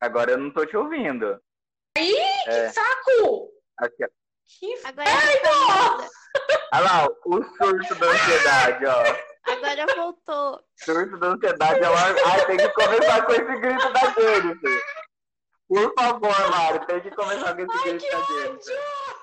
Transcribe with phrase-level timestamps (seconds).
[0.00, 1.40] Agora eu não tô te ouvindo.
[1.96, 2.14] Ih,
[2.44, 2.70] que É.
[2.70, 3.50] saco!
[3.78, 4.08] Aqui, ó.
[4.46, 5.10] Que Agora.
[6.72, 9.52] Olha lá, o surto da ansiedade, ó.
[9.52, 10.60] Agora voltou.
[10.76, 12.32] Surto da ansiedade é uma...
[12.32, 14.82] Ai, tem que começar com esse grito da Jennifer.
[15.68, 19.17] Por favor, Mário, tem que começar com esse Ai, grito que da ódio!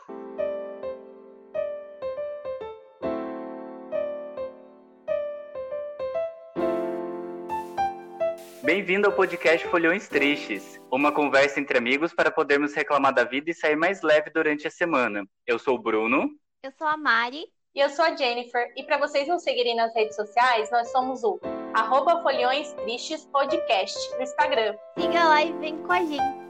[8.76, 13.54] Bem-vindo ao podcast Folhões Tristes, uma conversa entre amigos para podermos reclamar da vida e
[13.54, 15.26] sair mais leve durante a semana.
[15.48, 16.30] Eu sou o Bruno.
[16.62, 17.48] Eu sou a Mari.
[17.74, 21.24] E eu sou a Jennifer, e para vocês nos seguirem nas redes sociais, nós somos
[21.24, 21.40] o
[21.74, 24.76] arroba Folhões Tristes Podcast no Instagram.
[25.00, 26.46] Siga lá e vem com a gente.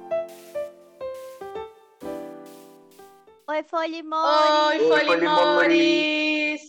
[3.48, 4.82] Oi, Folimores!
[4.82, 6.62] Oi, Oi, Folimores!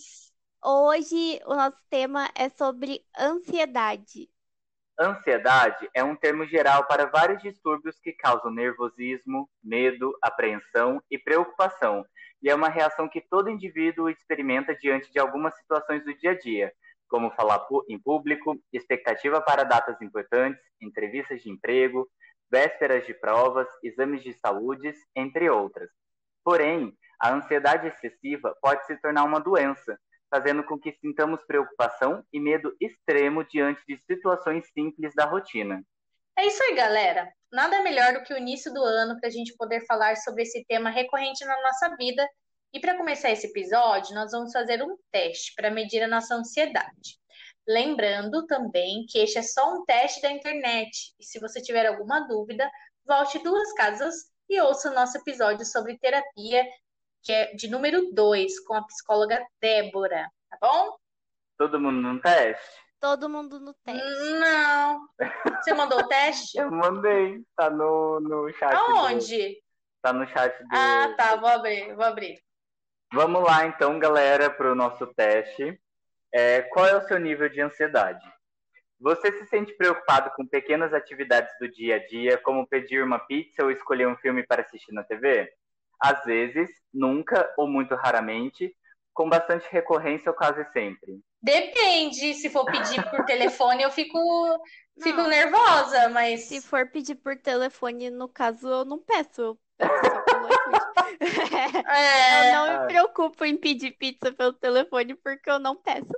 [0.62, 4.28] Hoje o nosso tema é sobre ansiedade.
[4.98, 12.03] Ansiedade é um termo geral para vários distúrbios que causam nervosismo, medo, apreensão e preocupação,
[12.42, 16.38] e é uma reação que todo indivíduo experimenta diante de algumas situações do dia a
[16.38, 16.72] dia,
[17.08, 22.08] como falar em público, expectativa para datas importantes, entrevistas de emprego,
[22.50, 25.91] vésperas de provas, exames de saúde, entre outras.
[26.42, 29.98] Porém, a ansiedade excessiva pode se tornar uma doença,
[30.30, 35.82] fazendo com que sintamos preocupação e medo extremo diante de situações simples da rotina.
[36.38, 37.32] É isso aí, galera.
[37.50, 40.64] Nada melhor do que o início do ano para a gente poder falar sobre esse
[40.66, 42.28] tema recorrente na nossa vida.
[42.72, 47.19] E para começar esse episódio, nós vamos fazer um teste para medir a nossa ansiedade.
[47.66, 51.14] Lembrando também que este é só um teste da internet.
[51.19, 52.70] E se você tiver alguma dúvida,
[53.06, 54.14] volte duas casas
[54.48, 56.64] e ouça o nosso episódio sobre terapia,
[57.22, 60.28] que é de número 2, com a psicóloga Débora.
[60.50, 60.97] Tá bom?
[61.59, 62.64] Todo mundo num teste?
[63.00, 64.31] Todo mundo no teste.
[64.41, 65.06] Não.
[65.62, 66.56] Você mandou o teste?
[66.59, 68.70] Eu mandei, tá no, no chat.
[68.70, 69.56] do- Aonde?
[70.03, 70.69] tá no chat do.
[70.72, 71.37] Ah, tá.
[71.37, 72.41] Vou abrir, vou abrir.
[73.12, 75.81] Vamos lá então, galera, para o nosso teste.
[76.33, 78.25] É, qual é o seu nível de ansiedade?
[78.98, 83.62] Você se sente preocupado com pequenas atividades do dia a dia, como pedir uma pizza
[83.62, 85.50] ou escolher um filme para assistir na TV?
[86.01, 88.75] Às vezes, nunca ou muito raramente,
[89.15, 91.21] com bastante recorrência ou quase sempre.
[91.43, 92.34] Depende.
[92.34, 94.19] Se for pedir por telefone, eu fico,
[95.03, 95.29] fico Não.
[95.29, 96.43] nervosa, mas.
[96.45, 99.41] Se for pedir por telefone, no caso, eu não peço.
[99.43, 101.87] Eu peço só pelo iFood.
[101.89, 102.81] É, Eu não Ah.
[102.81, 106.09] me preocupo em pedir pizza pelo telefone porque eu não peço.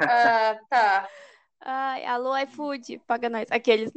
[0.00, 1.08] ah, tá.
[1.60, 3.46] Ai, alô, iFood, paga nós.
[3.50, 3.90] Aqueles.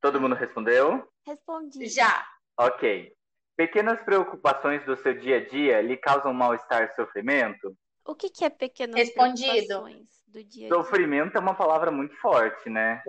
[0.00, 1.06] Todo mundo respondeu?
[1.26, 1.86] Respondi.
[1.88, 2.26] Já.
[2.58, 3.12] Ok.
[3.56, 7.76] Pequenas preocupações do seu dia a dia lhe causam mal-estar e sofrimento?
[8.06, 9.50] O que que é pequenas Respondido.
[9.66, 10.74] preocupações do dia a dia?
[10.74, 13.02] Sofrimento é uma palavra muito forte, né?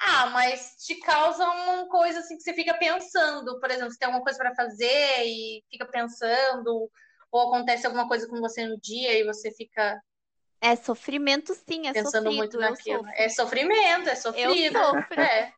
[0.00, 3.58] Ah, mas te causa uma coisa assim que você fica pensando.
[3.60, 6.90] Por exemplo, você tem alguma coisa para fazer e fica pensando,
[7.30, 9.98] ou acontece alguma coisa com você no dia e você fica
[10.60, 12.36] É sofrimento, sim, é pensando sofrido.
[12.36, 12.98] muito eu naquilo.
[12.98, 13.12] sofro.
[13.16, 14.78] É sofrimento, é sofrido.
[14.78, 15.20] sofro.
[15.20, 15.54] É.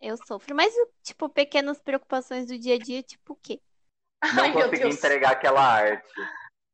[0.00, 0.54] Eu sofro.
[0.54, 0.72] Mas,
[1.02, 3.60] tipo, pequenas preocupações do dia a dia, tipo o quê?
[4.34, 6.12] Não Ai, consegui entregar aquela arte.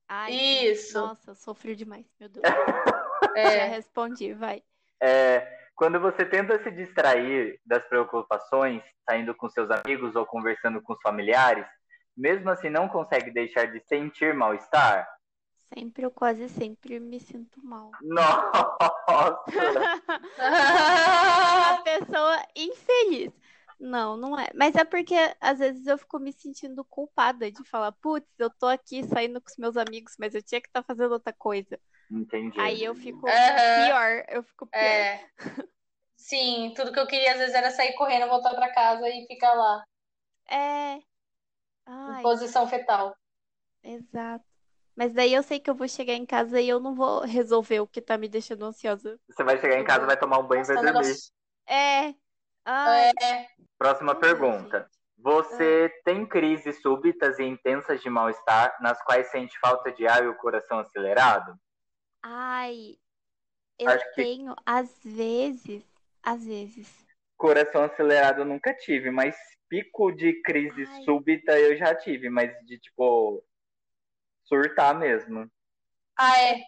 [0.09, 0.99] Ai, Isso.
[0.99, 2.45] Nossa, eu sofri demais, meu Deus.
[3.37, 3.67] Já É.
[3.67, 4.63] respondi, vai.
[5.03, 10.95] É, quando você tenta se distrair das preocupações, saindo com seus amigos ou conversando com
[10.95, 11.67] os familiares,
[12.17, 15.07] mesmo assim não consegue deixar de sentir mal-estar?
[15.75, 17.91] Sempre ou quase sempre me sinto mal.
[18.01, 19.43] Nossa!
[21.57, 23.33] Uma pessoa infeliz.
[23.79, 24.49] Não, não é.
[24.55, 28.67] Mas é porque às vezes eu fico me sentindo culpada de falar, putz, eu tô
[28.67, 31.79] aqui saindo com os meus amigos, mas eu tinha que estar fazendo outra coisa.
[32.11, 32.59] Entendi.
[32.61, 34.81] Aí eu fico pior, eu fico pior.
[34.81, 35.31] É.
[36.17, 39.55] Sim, tudo que eu queria às vezes era sair correndo, voltar pra casa e ficar
[39.55, 39.85] lá,
[40.49, 40.95] É.
[40.95, 41.03] em
[41.87, 43.15] Ai, posição fetal.
[43.83, 44.56] exato.
[44.97, 47.81] Mas daí eu sei que eu vou chegar em casa e eu não vou resolver
[47.81, 49.21] o que tá me deixando ansiosa.
[49.29, 51.15] Você vai chegar em casa, vai tomar um banho e vai dormir.
[51.69, 52.15] É.
[52.65, 53.47] Ai, É,
[53.79, 54.79] Próxima ai, pergunta.
[54.81, 54.97] gente.
[55.19, 60.29] Você tem crises súbitas e intensas de mal-estar, nas quais sente falta de ar e
[60.29, 61.59] o coração acelerado?
[62.23, 62.97] Ai,
[63.79, 65.85] eu Acho que- tenho, às vezes,
[66.23, 67.07] às vezes.
[67.37, 69.37] Coração acelerado eu nunca tive, mas
[69.69, 71.03] pico de crise Ai.
[71.03, 73.43] súbita eu já tive, mas de tipo
[74.49, 75.51] surtar mesmo.
[76.17, 76.63] ah, é.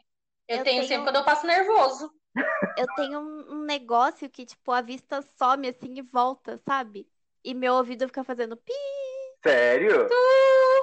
[0.48, 2.12] Eu Eu tenho tenho- sempre quando eu passo nervoso.
[2.76, 7.08] Eu tenho um, negócio que, tipo, a vista some assim e volta, sabe?
[7.44, 8.72] E meu ouvido fica fazendo pi.
[9.44, 10.08] Sério?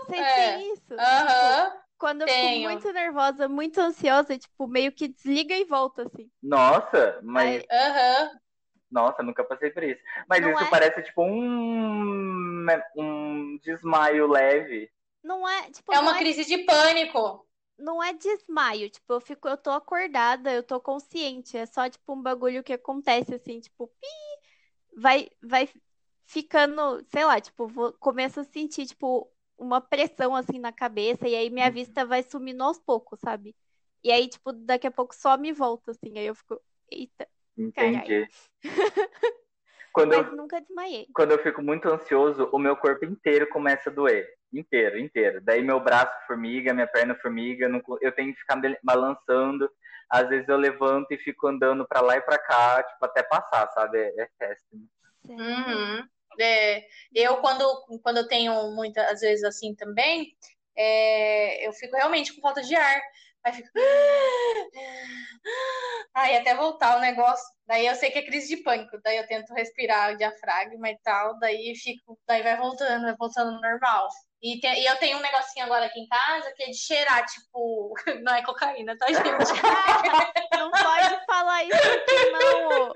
[0.08, 0.34] Vocês É.
[0.34, 0.94] têm isso?
[0.98, 1.82] Aham.
[1.98, 6.32] Quando eu fico muito nervosa, muito ansiosa, tipo, meio que desliga e volta, assim.
[6.42, 8.40] Nossa, mas Aham.
[8.92, 10.02] Nossa, nunca passei por isso.
[10.30, 10.70] Mas Não isso é?
[10.70, 12.66] parece tipo um,
[12.96, 14.90] um desmaio leve.
[15.26, 17.48] Não é, tipo, É não uma crise de pânico.
[17.80, 22.14] não é desmaio, tipo, eu fico, eu tô acordada, eu tô consciente, é só tipo
[22.14, 24.08] um bagulho que acontece assim, tipo, pi,
[24.96, 25.68] vai vai
[26.26, 29.28] ficando, sei lá, tipo, vou, começo a sentir tipo
[29.58, 33.56] uma pressão assim na cabeça e aí minha vista vai sumindo aos poucos, sabe?
[34.04, 36.62] E aí, tipo, daqui a pouco só me volta assim, aí eu fico,
[36.92, 37.28] eita,
[37.58, 38.28] Entendi.
[39.92, 41.08] Quando eu, mas nunca desmaiei.
[41.14, 44.28] quando eu fico muito ansioso, o meu corpo inteiro começa a doer.
[44.60, 45.42] Inteiro, inteiro.
[45.42, 49.70] Daí meu braço formiga, minha perna formiga, não eu tenho que ficar balançando.
[50.10, 53.68] Às vezes eu levanto e fico andando pra lá e pra cá, tipo, até passar,
[53.72, 53.98] sabe?
[53.98, 54.88] É, é péssimo.
[55.28, 56.08] Uhum.
[56.40, 57.64] É, eu, quando,
[58.04, 60.36] quando eu tenho muitas vezes assim também,
[60.78, 63.02] é, eu fico realmente com falta de ar.
[63.44, 63.70] Aí fico.
[66.16, 67.46] Aí até voltar o negócio.
[67.68, 68.98] Daí eu sei que é crise de pânico.
[69.04, 71.38] Daí eu tento respirar o diafragma e tal.
[71.40, 72.18] Daí fico.
[72.28, 74.08] Daí vai voltando, vai voltando normal.
[74.44, 77.26] E, tem- e eu tenho um negocinho agora aqui em casa que é de cheirar,
[77.26, 77.94] tipo.
[78.24, 79.22] Não é cocaína, tá, gente?
[80.58, 82.94] Não pode falar isso aqui, não.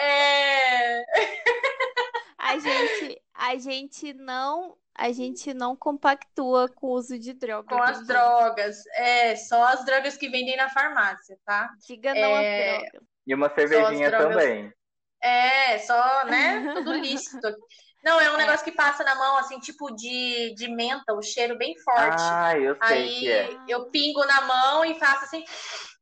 [0.00, 1.04] É.
[2.38, 7.82] A gente, a gente não, a gente não compactua com o uso de droga, Com
[7.82, 8.06] as gente?
[8.06, 8.76] drogas.
[8.96, 11.70] É, só as drogas que vendem na farmácia, tá?
[11.86, 13.02] Diga não às É, drogas.
[13.26, 14.28] E uma cervejinha drogas.
[14.36, 14.72] também.
[15.22, 16.62] É, só, né?
[16.74, 17.48] Tudo lícito.
[18.04, 18.38] Não, é um É.
[18.38, 22.22] negócio que passa na mão, assim, tipo de, de menta, o cheiro bem forte.
[22.22, 23.58] Ah, eu sei Aí que é.
[23.66, 25.42] eu pingo na mão e faço assim.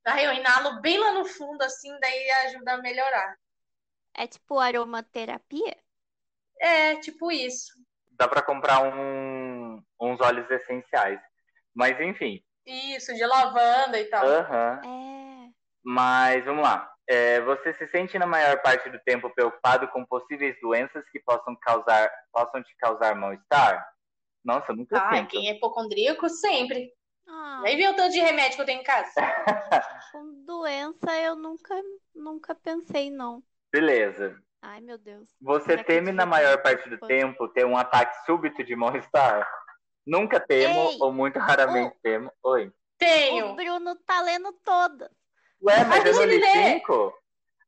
[0.04, 3.36] Aí eu inalo bem lá no fundo, assim, daí ajuda a melhorar.
[4.14, 5.76] É tipo aromaterapia?
[6.60, 7.72] É, tipo isso.
[8.10, 11.20] Dá pra comprar um, uns óleos essenciais.
[11.72, 12.42] Mas enfim.
[12.66, 14.26] Isso, de lavanda e tal.
[14.26, 14.80] Aham.
[14.84, 15.50] É.
[15.84, 16.91] Mas vamos lá.
[17.08, 21.56] É, você se sente na maior parte do tempo preocupado com possíveis doenças que possam
[21.60, 23.86] causar, possam te causar mal-estar?
[24.44, 25.30] Nossa, nunca Ai, sinto.
[25.30, 26.92] quem é hipocondríaco, sempre.
[27.28, 29.12] Ah, Nem viu o tanto de remédio que eu tenho em casa.
[30.12, 31.74] com doença eu nunca,
[32.14, 33.42] nunca pensei, não.
[33.72, 34.36] Beleza.
[34.60, 35.28] Ai, meu Deus.
[35.40, 37.08] Você Será eu teme na maior parte do preocupado?
[37.08, 39.48] tempo ter um ataque súbito de mal-estar?
[40.06, 40.98] Nunca temo Ei!
[41.00, 42.30] ou muito raramente temo.
[42.44, 42.66] Oi.
[42.68, 43.54] O Tenho.
[43.54, 45.10] Bruno tá lendo todas.
[45.62, 46.72] Ué, mas eu não li ler.
[46.74, 47.14] cinco?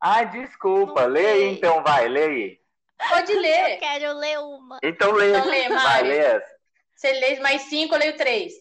[0.00, 1.02] Ah, desculpa.
[1.02, 2.60] Não Lê aí então, vai, lê aí.
[3.08, 3.78] Pode ler.
[3.78, 4.78] Quero ler uma.
[4.82, 5.30] Então lê.
[5.30, 6.08] Então lê, Vai, Mari.
[6.08, 6.54] lê essa.
[6.94, 8.52] Você lê mais cinco, eu leio três.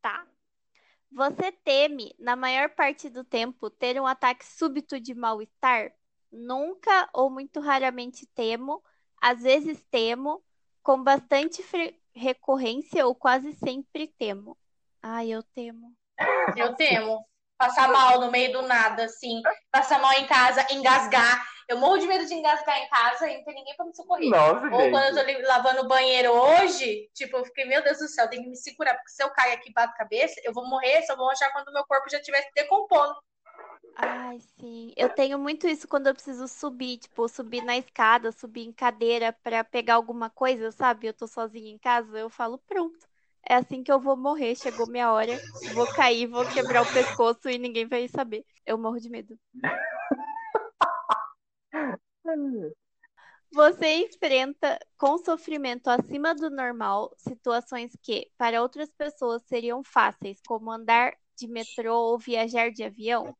[0.00, 0.26] Tá.
[1.10, 5.92] Você teme, na maior parte do tempo, ter um ataque súbito de mal-estar?
[6.30, 8.82] Nunca ou muito raramente temo,
[9.20, 10.42] às vezes temo,
[10.82, 11.64] com bastante
[12.14, 14.56] recorrência ou quase sempre temo.
[15.02, 15.94] Ai, eu temo.
[16.56, 17.24] Eu temo.
[17.58, 19.42] Passar mal no meio do nada, assim.
[19.70, 21.46] Passar mal em casa, engasgar.
[21.68, 24.30] Eu morro de medo de engasgar em casa e não tem ninguém pra me socorrer.
[24.30, 25.42] Nossa, Ou quando eu gente.
[25.42, 28.56] tô lavando o banheiro hoje, tipo, eu fiquei, meu Deus do céu, tem que me
[28.56, 31.30] segurar, porque se eu cair aqui e bato a cabeça, eu vou morrer, só vou
[31.30, 33.14] achar quando o meu corpo já estiver se decompondo.
[33.96, 34.92] Ai, sim.
[34.96, 39.32] Eu tenho muito isso quando eu preciso subir, tipo, subir na escada, subir em cadeira
[39.42, 41.08] pra pegar alguma coisa, sabe?
[41.08, 43.07] Eu tô sozinha em casa, eu falo, pronto.
[43.46, 45.38] É assim que eu vou morrer, chegou minha hora,
[45.74, 48.44] vou cair, vou quebrar o pescoço e ninguém vai saber.
[48.64, 49.38] Eu morro de medo.
[53.50, 60.70] Você enfrenta com sofrimento acima do normal situações que, para outras pessoas, seriam fáceis, como
[60.70, 63.34] andar de metrô ou viajar de avião?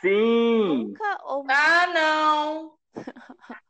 [0.00, 0.68] Sim.
[0.68, 2.74] Nunca ou Ah, não.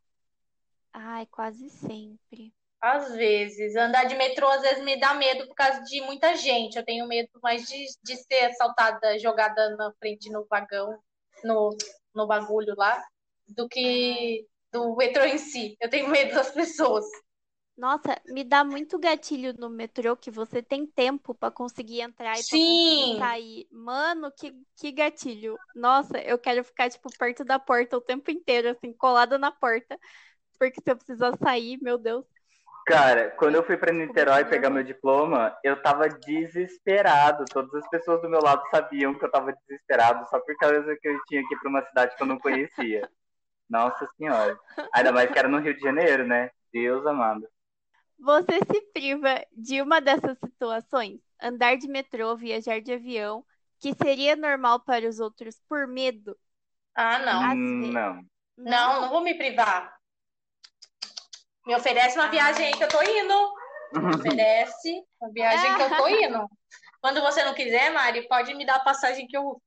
[0.95, 2.55] Ai, quase sempre.
[2.83, 3.77] Às vezes.
[3.77, 6.77] Andar de metrô às vezes me dá medo por causa de muita gente.
[6.77, 10.99] Eu tenho medo mais de, de ser assaltada, jogada na frente no vagão,
[11.45, 11.71] no,
[12.13, 13.01] no bagulho lá,
[13.49, 15.77] do que do metrô em si.
[15.81, 17.05] Eu tenho medo das pessoas.
[17.77, 22.43] Nossa, me dá muito gatilho no metrô que você tem tempo pra conseguir entrar e
[22.43, 23.17] Sim.
[23.19, 23.67] sair.
[23.71, 25.57] Mano, que, que gatilho.
[25.75, 29.99] Nossa, eu quero ficar, tipo, perto da porta o tempo inteiro, assim, colada na porta.
[30.59, 32.25] Porque se eu precisar sair, meu Deus.
[32.85, 34.95] Cara, quando eu fui pra Niterói muito pegar meu nervosa.
[34.95, 37.45] diploma, eu tava desesperado.
[37.53, 41.09] Todas as pessoas do meu lado sabiam que eu tava desesperado só por causa que
[41.09, 43.09] eu tinha que ir pra uma cidade que eu não conhecia.
[43.71, 44.59] Nossa senhora.
[44.95, 46.51] Ainda mais que era no Rio de Janeiro, né?
[46.73, 47.49] Deus amado.
[48.19, 53.45] Você se priva de uma dessas situações, andar de metrô, viajar de avião,
[53.79, 56.37] que seria normal para os outros por medo?
[56.95, 57.55] Ah, não.
[57.55, 57.93] Hum.
[57.93, 58.25] Não.
[58.57, 59.97] Não, não vou me privar.
[61.67, 63.55] Me oferece uma viagem aí que eu tô indo.
[63.93, 66.49] Me oferece uma viagem que eu tô indo.
[67.01, 69.61] Quando você não quiser, Mari, pode me dar a passagem que eu.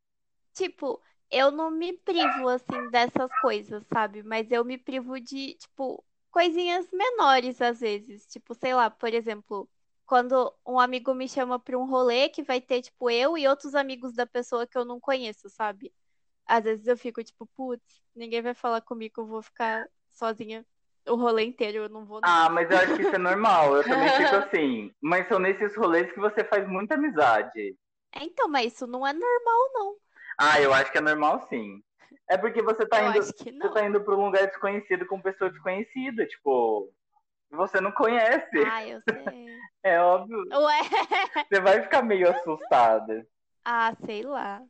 [0.53, 4.23] Tipo, eu não me privo, assim, dessas coisas, sabe?
[4.23, 8.25] Mas eu me privo de, tipo, coisinhas menores às vezes.
[8.27, 9.69] Tipo, sei lá, por exemplo,
[10.05, 13.73] quando um amigo me chama pra um rolê que vai ter, tipo, eu e outros
[13.75, 15.93] amigos da pessoa que eu não conheço, sabe?
[16.45, 20.65] Às vezes eu fico, tipo, putz, ninguém vai falar comigo, eu vou ficar sozinha
[21.07, 22.19] o rolê inteiro, eu não vou.
[22.23, 23.75] Ah, mas eu acho que isso é normal.
[23.77, 24.91] Eu também fico assim.
[25.01, 27.75] Mas são nesses rolês que você faz muita amizade.
[28.13, 29.95] É, então, mas isso não é normal, não.
[30.39, 31.81] Ah, eu acho que é normal sim.
[32.29, 33.21] É porque você tá Eu indo.
[33.23, 36.91] Você tá indo pra um lugar desconhecido com pessoa desconhecida, tipo.
[37.51, 38.57] Você não conhece.
[38.71, 39.45] Ah, eu sei.
[39.83, 40.43] É óbvio.
[40.51, 40.79] Ué.
[41.47, 43.23] Você vai ficar meio assustada.
[43.63, 44.63] Ah, sei lá.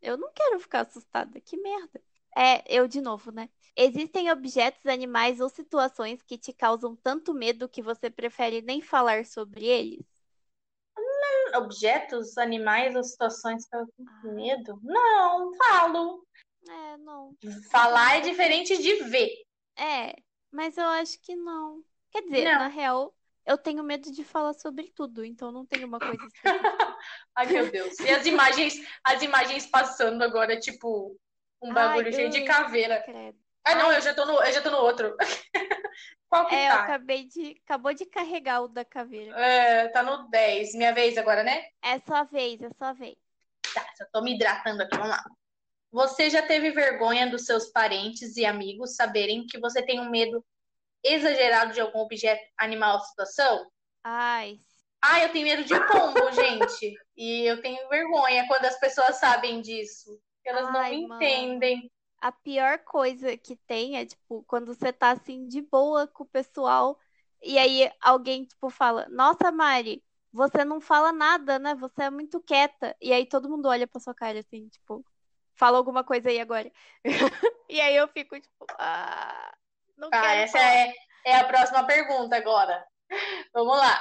[0.00, 2.00] Eu não quero ficar assustada, que merda.
[2.36, 3.48] É, eu de novo, né?
[3.76, 9.24] Existem objetos, animais ou situações que te causam tanto medo que você prefere nem falar
[9.24, 10.06] sobre eles?
[11.54, 14.78] Objetos, animais ou situações que eu tenho medo?
[14.82, 16.26] Não, falo.
[16.68, 17.36] É, não.
[17.70, 19.30] Falar é diferente de ver.
[19.76, 20.14] É,
[20.50, 21.82] mas eu acho que não.
[22.10, 22.58] Quer dizer, Não.
[22.58, 26.22] na real, eu tenho medo de falar sobre tudo, então não tem uma coisa.
[27.34, 27.98] Ai, meu Deus.
[28.00, 31.16] E as imagens, as imagens passando agora, tipo,
[31.62, 33.04] um bagulho Ai, cheio de caveira.
[33.04, 33.38] Credo.
[33.64, 35.16] Ah, não, eu já tô no, eu já tô no outro.
[36.28, 36.74] Qual que É, eu tá?
[36.74, 37.60] acabei de.
[37.64, 39.36] Acabou de carregar o da caveira.
[39.36, 40.74] É, tá no 10.
[40.74, 41.62] Minha vez agora, né?
[41.80, 43.16] É sua vez, é sua vez.
[43.74, 45.22] Tá, só tô me hidratando aqui, vamos lá.
[45.92, 50.44] Você já teve vergonha dos seus parentes e amigos saberem que você tem um medo
[51.04, 53.66] exagerado de algum objeto, animal ou situação?
[54.04, 54.60] Ai,
[55.00, 56.94] Ah, eu tenho medo de pombo, gente.
[57.16, 60.20] E eu tenho vergonha quando as pessoas sabem disso.
[60.44, 61.06] Elas não Ai, me mano.
[61.06, 61.90] entendem.
[62.20, 66.26] a pior coisa que tem é, tipo, quando você tá assim de boa com o
[66.26, 66.98] pessoal
[67.42, 71.74] e aí alguém, tipo, fala: Nossa, Mari, você não fala nada, né?
[71.76, 72.96] Você é muito quieta.
[73.00, 75.04] E aí todo mundo olha pra sua cara assim, tipo,
[75.54, 76.70] fala alguma coisa aí agora.
[77.68, 79.54] E aí eu fico, tipo, ah,
[79.96, 80.82] não Ah, quero essa falar.
[80.84, 80.92] é,
[81.24, 82.86] é a próxima pergunta agora.
[83.54, 84.00] Vamos lá.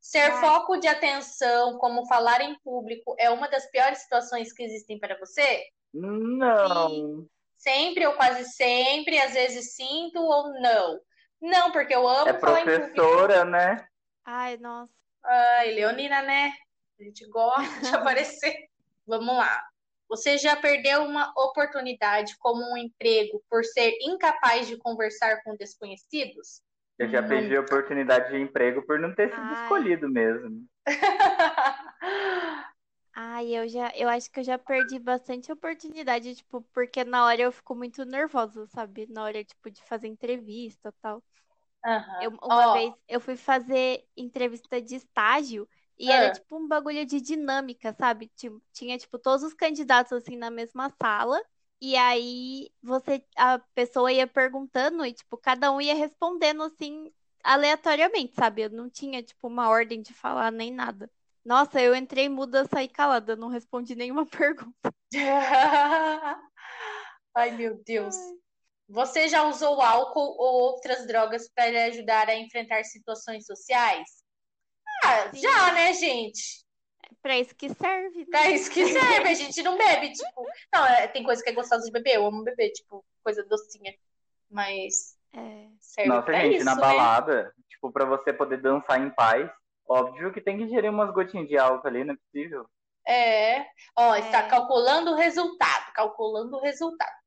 [0.00, 0.40] Ser Vai.
[0.40, 5.18] foco de atenção, como falar em público, é uma das piores situações que existem para
[5.18, 5.62] você?
[5.92, 7.26] Não.
[7.56, 11.00] Sempre ou quase sempre, às vezes sinto ou não?
[11.40, 12.94] Não, porque eu amo É falar em público.
[12.94, 13.86] professora, né?
[14.24, 14.92] Ai, nossa.
[15.22, 16.52] Ai, Leonina, né?
[16.98, 18.54] A gente gosta de aparecer.
[19.06, 19.62] Vamos lá.
[20.08, 26.62] Você já perdeu uma oportunidade como um emprego por ser incapaz de conversar com desconhecidos?
[27.00, 29.52] Eu já perdi a oportunidade de emprego por não ter sido Ai.
[29.52, 30.68] escolhido mesmo.
[33.14, 37.42] Ai, eu já, eu acho que eu já perdi bastante oportunidade, tipo, porque na hora
[37.42, 39.06] eu fico muito nervosa, sabe?
[39.08, 41.22] Na hora, tipo, de fazer entrevista e tal.
[41.84, 42.14] Aham.
[42.18, 46.12] Eu- uma Ó, vez eu fui fazer entrevista de estágio e Ah.
[46.12, 48.28] era tipo um bagulho de dinâmica, sabe?
[48.36, 51.40] Ti- Tinha, tipo, todos os candidatos assim na mesma sala.
[51.80, 57.10] E aí você, a pessoa ia perguntando e, tipo, cada um ia respondendo assim,
[57.42, 58.62] aleatoriamente, sabe?
[58.62, 61.10] Eu não tinha, tipo, uma ordem de falar nem nada.
[61.44, 64.92] Nossa, eu entrei muda, saí calada, não respondi nenhuma pergunta.
[67.34, 68.14] Ai, meu Deus.
[68.88, 74.06] Você já usou álcool ou outras drogas para lhe ajudar a enfrentar situações sociais?
[75.04, 75.40] Ah, Sim.
[75.40, 76.64] já, né, gente?
[77.22, 78.26] Pra isso que serve, né?
[78.30, 80.46] Pra isso que serve, a gente não bebe, tipo.
[80.74, 83.94] Não, é, tem coisa que é gostosa de beber, eu amo beber, tipo, coisa docinha.
[84.50, 85.68] Mas É.
[85.78, 86.80] serve Nossa, pra gente, isso, na né?
[86.80, 89.50] balada, tipo, pra você poder dançar em paz,
[89.86, 92.66] óbvio que tem que gerir umas gotinhas de álcool ali, não é possível.
[93.06, 93.66] É.
[93.96, 94.20] Ó, É.
[94.20, 97.20] está calculando o resultado, calculando o resultado.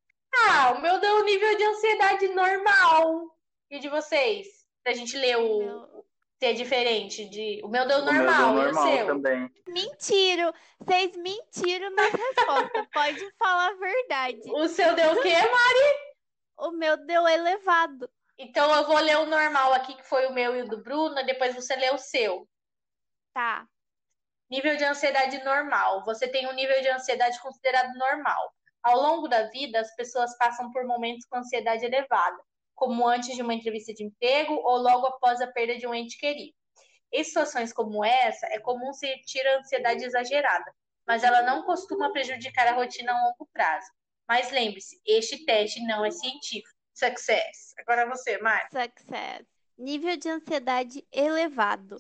[0.50, 3.32] Ah, o meu deu um nível de ansiedade normal.
[3.70, 4.48] E de vocês?
[4.84, 5.60] Pra gente ler o.
[5.60, 6.06] Meu-
[6.44, 7.62] Se é diferente de.
[7.64, 9.08] O meu deu O meu normal, deu e o normal seu?
[9.08, 9.50] também.
[9.66, 10.54] Mentiram!
[10.78, 12.88] Vocês mentiram nas respostas.
[12.94, 14.42] Pode falar a verdade.
[14.48, 16.18] O seu deu o quê, Mari?
[16.58, 18.10] O meu deu elevado.
[18.38, 21.18] Então eu vou ler o normal aqui, que foi o meu e o do Bruno,
[21.18, 22.46] e depois você lê o seu.
[23.34, 23.66] Tá.
[24.50, 26.04] Nível de ansiedade normal.
[26.04, 28.54] Você tem um nível de ansiedade considerado normal.
[28.84, 32.44] Ao longo da vida, as pessoas passam por momentos com ansiedade elevada,
[32.76, 36.18] como antes de uma entrevista de emprego ou logo após a perda de um ente
[36.18, 36.56] querido.
[37.12, 40.74] Em situações como essa, é comum sentir a ansiedade exagerada,
[41.08, 43.88] mas ela não costuma prejudicar a rotina a longo prazo.
[44.28, 46.70] Mas lembre-se, este teste não é científico.
[46.94, 47.74] Success.
[47.80, 48.68] Agora você, Mari.
[48.72, 49.46] Success.
[49.78, 51.98] Nível de ansiedade elevado.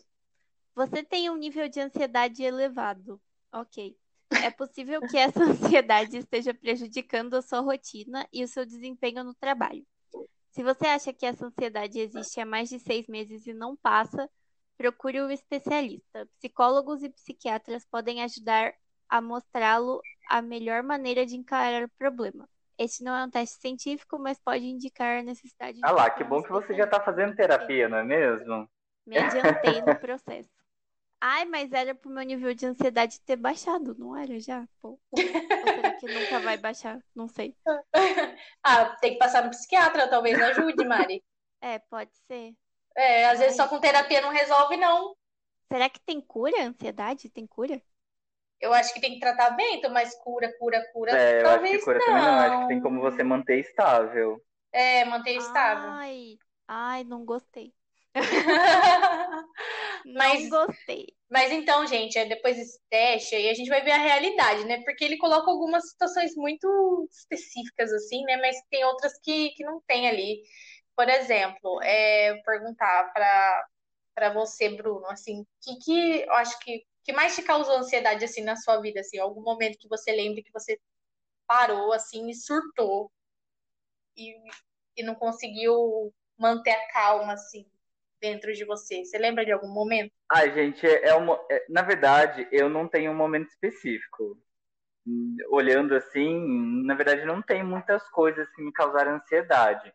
[0.75, 3.21] Você tem um nível de ansiedade elevado.
[3.51, 3.95] Ok.
[4.43, 9.33] É possível que essa ansiedade esteja prejudicando a sua rotina e o seu desempenho no
[9.33, 9.85] trabalho.
[10.53, 14.29] Se você acha que essa ansiedade existe há mais de seis meses e não passa,
[14.77, 16.29] procure um especialista.
[16.37, 18.71] Psicólogos e psiquiatras podem ajudar
[19.09, 22.47] a mostrá-lo a melhor maneira de encarar o problema.
[22.77, 25.81] Este não é um teste científico, mas pode indicar a necessidade de.
[25.83, 28.69] Ah lá, que bom que você já está fazendo terapia, não é mesmo?
[29.07, 30.52] Me adiantei no processo.
[31.25, 34.67] Ai, mas era pro meu nível de ansiedade ter baixado, não era já?
[34.81, 34.99] Pô.
[35.09, 36.99] Ou será que nunca vai baixar?
[37.15, 37.55] Não sei.
[38.61, 41.23] ah, tem que passar no psiquiatra, talvez ajude, Mari.
[41.61, 42.53] É, pode ser.
[42.93, 45.15] É, às vezes só com terapia não resolve, não.
[45.71, 47.29] Será que tem cura a ansiedade?
[47.29, 47.81] Tem cura?
[48.59, 51.17] Eu acho que tem tratamento, mas cura, cura, cura.
[51.17, 52.05] É, eu talvez acho que cura não.
[52.05, 52.39] também não.
[52.39, 54.43] Acho que tem como você manter estável.
[54.73, 55.89] É, manter estável.
[55.89, 56.37] Ai,
[56.67, 57.73] ai, não gostei.
[60.05, 61.07] Mas- Não gostei.
[61.29, 64.81] Mas então, gente, é depois desse teste aí a gente vai ver a realidade, né?
[64.83, 68.37] Porque ele coloca algumas situações muito específicas, assim, né?
[68.37, 70.41] Mas tem outras que, que não tem ali.
[70.95, 73.67] Por exemplo, é, perguntar para
[74.15, 78.23] para você, Bruno, assim, o que, que eu acho que, que mais te causou ansiedade,
[78.25, 79.17] assim, na sua vida, assim?
[79.19, 80.79] Algum momento que você lembre que você
[81.47, 83.11] parou, assim, e surtou
[84.17, 84.35] e,
[84.97, 87.65] e não conseguiu manter a calma, assim,
[88.23, 89.03] dentro de você.
[89.03, 90.13] Você lembra de algum momento?
[90.31, 94.37] Ai, gente, é uma, é- na verdade, eu não tenho um momento específico.
[95.49, 99.93] Olhando assim, na verdade, não tem muitas coisas que me causaram ansiedade,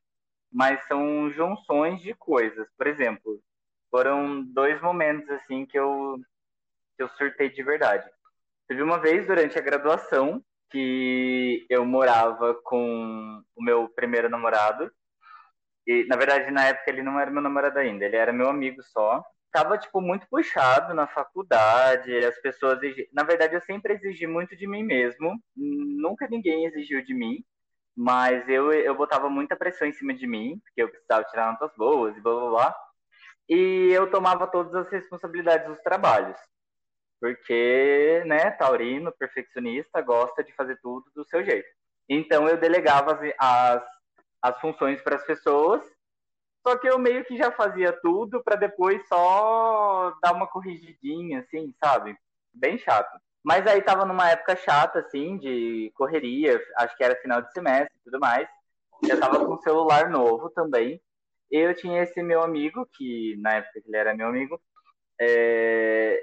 [0.53, 2.69] mas são junções de coisas.
[2.77, 3.43] Por exemplo,
[3.91, 6.21] foram dois momentos assim que eu,
[6.97, 8.09] que eu surtei de verdade.
[8.69, 14.93] Teve uma vez durante a graduação que eu morava com o meu primeiro namorado.
[15.89, 18.81] E, na verdade, na época ele não era meu namorado ainda, ele era meu amigo
[18.83, 23.09] só tava, tipo, muito puxado na faculdade, as pessoas exi...
[23.13, 27.45] Na verdade, eu sempre exigi muito de mim mesmo, nunca ninguém exigiu de mim,
[27.97, 31.73] mas eu, eu botava muita pressão em cima de mim, porque eu precisava tirar notas
[31.77, 32.77] boas e blá blá blá,
[33.49, 36.39] e eu tomava todas as responsabilidades dos trabalhos,
[37.21, 41.69] porque, né, taurino, perfeccionista, gosta de fazer tudo do seu jeito.
[42.09, 43.83] Então, eu delegava as, as,
[44.43, 45.83] as funções para as pessoas,
[46.67, 51.75] só que eu meio que já fazia tudo para depois só dar uma corrigidinha, assim,
[51.83, 52.17] sabe?
[52.53, 53.19] Bem chato.
[53.45, 57.97] Mas aí tava numa época chata, assim, de correria, acho que era final de semestre
[57.97, 58.49] e tudo mais.
[59.09, 61.01] Eu tava com um celular novo também.
[61.51, 64.61] Eu tinha esse meu amigo, que na época ele era meu amigo,
[65.19, 66.21] é...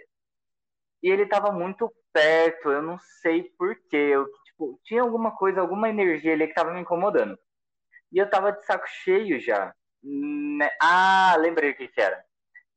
[1.02, 3.98] e ele tava muito perto, eu não sei porquê.
[3.98, 7.38] Eu, tipo, tinha alguma coisa, alguma energia ali que tava me incomodando.
[8.12, 9.74] E eu tava de saco cheio já.
[10.04, 10.70] Né?
[10.82, 12.24] Ah, lembrei o que, era.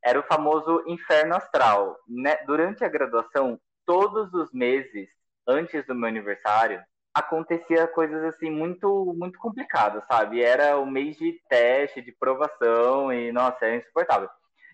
[0.03, 1.99] Era o famoso inferno astral.
[2.09, 2.37] Né?
[2.47, 5.09] Durante a graduação, todos os meses
[5.47, 6.83] antes do meu aniversário,
[7.15, 10.43] acontecia coisas assim muito muito complicadas, sabe?
[10.43, 14.29] Era o mês de teste, de provação e nossa, era insuportável.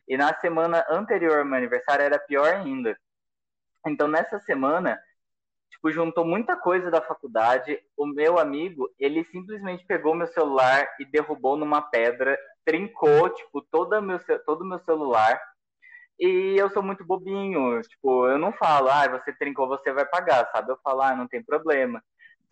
[0.07, 2.99] E na semana anterior ao meu aniversário era pior ainda.
[3.87, 5.01] Então nessa semana,
[5.75, 7.79] tipo, juntou muita coisa da faculdade.
[7.97, 14.01] O meu amigo, ele simplesmente pegou meu celular e derrubou numa pedra, trincou, tipo, todo
[14.01, 15.41] meu todo meu celular.
[16.19, 20.49] E eu sou muito bobinho, tipo, eu não falo, ah, você trincou, você vai pagar,
[20.53, 20.71] sabe?
[20.71, 22.03] Eu falo, ah, não tem problema.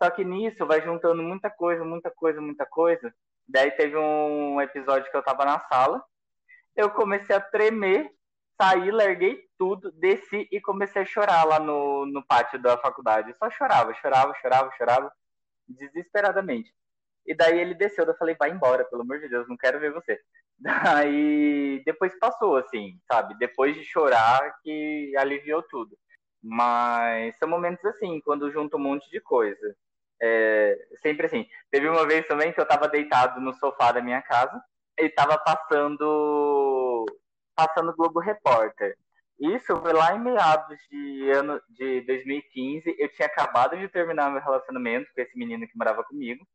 [0.01, 3.13] Só que nisso vai juntando muita coisa, muita coisa, muita coisa.
[3.47, 6.03] Daí teve um episódio que eu tava na sala,
[6.75, 8.11] eu comecei a tremer,
[8.61, 13.35] saí, larguei tudo, desci e comecei a chorar lá no, no pátio da faculdade.
[13.37, 15.11] Só chorava, chorava, chorava, chorava,
[15.67, 16.73] desesperadamente.
[17.25, 19.93] E daí ele desceu, eu falei, vai embora, pelo amor de Deus, não quero ver
[19.93, 20.19] você.
[20.59, 23.35] Daí depois passou, assim, sabe?
[23.37, 25.97] Depois de chorar, que aliviou tudo.
[26.41, 29.75] Mas são momentos assim, quando junta um monte de coisa.
[30.21, 31.47] É, sempre assim.
[31.71, 34.61] Teve uma vez também que eu tava deitado no sofá da minha casa
[34.99, 36.82] e tava passando
[37.55, 38.97] passando Globo Repórter.
[39.39, 42.95] Isso foi lá em meados de ano de 2015.
[42.97, 46.45] Eu tinha acabado de terminar meu relacionamento com esse menino que morava comigo.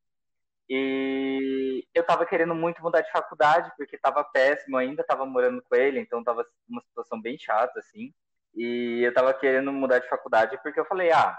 [0.70, 5.74] E eu tava querendo muito mudar de faculdade, porque tava péssimo, ainda tava morando com
[5.74, 8.12] ele, então tava uma situação bem chata, assim.
[8.54, 11.38] E eu tava querendo mudar de faculdade porque eu falei, ah,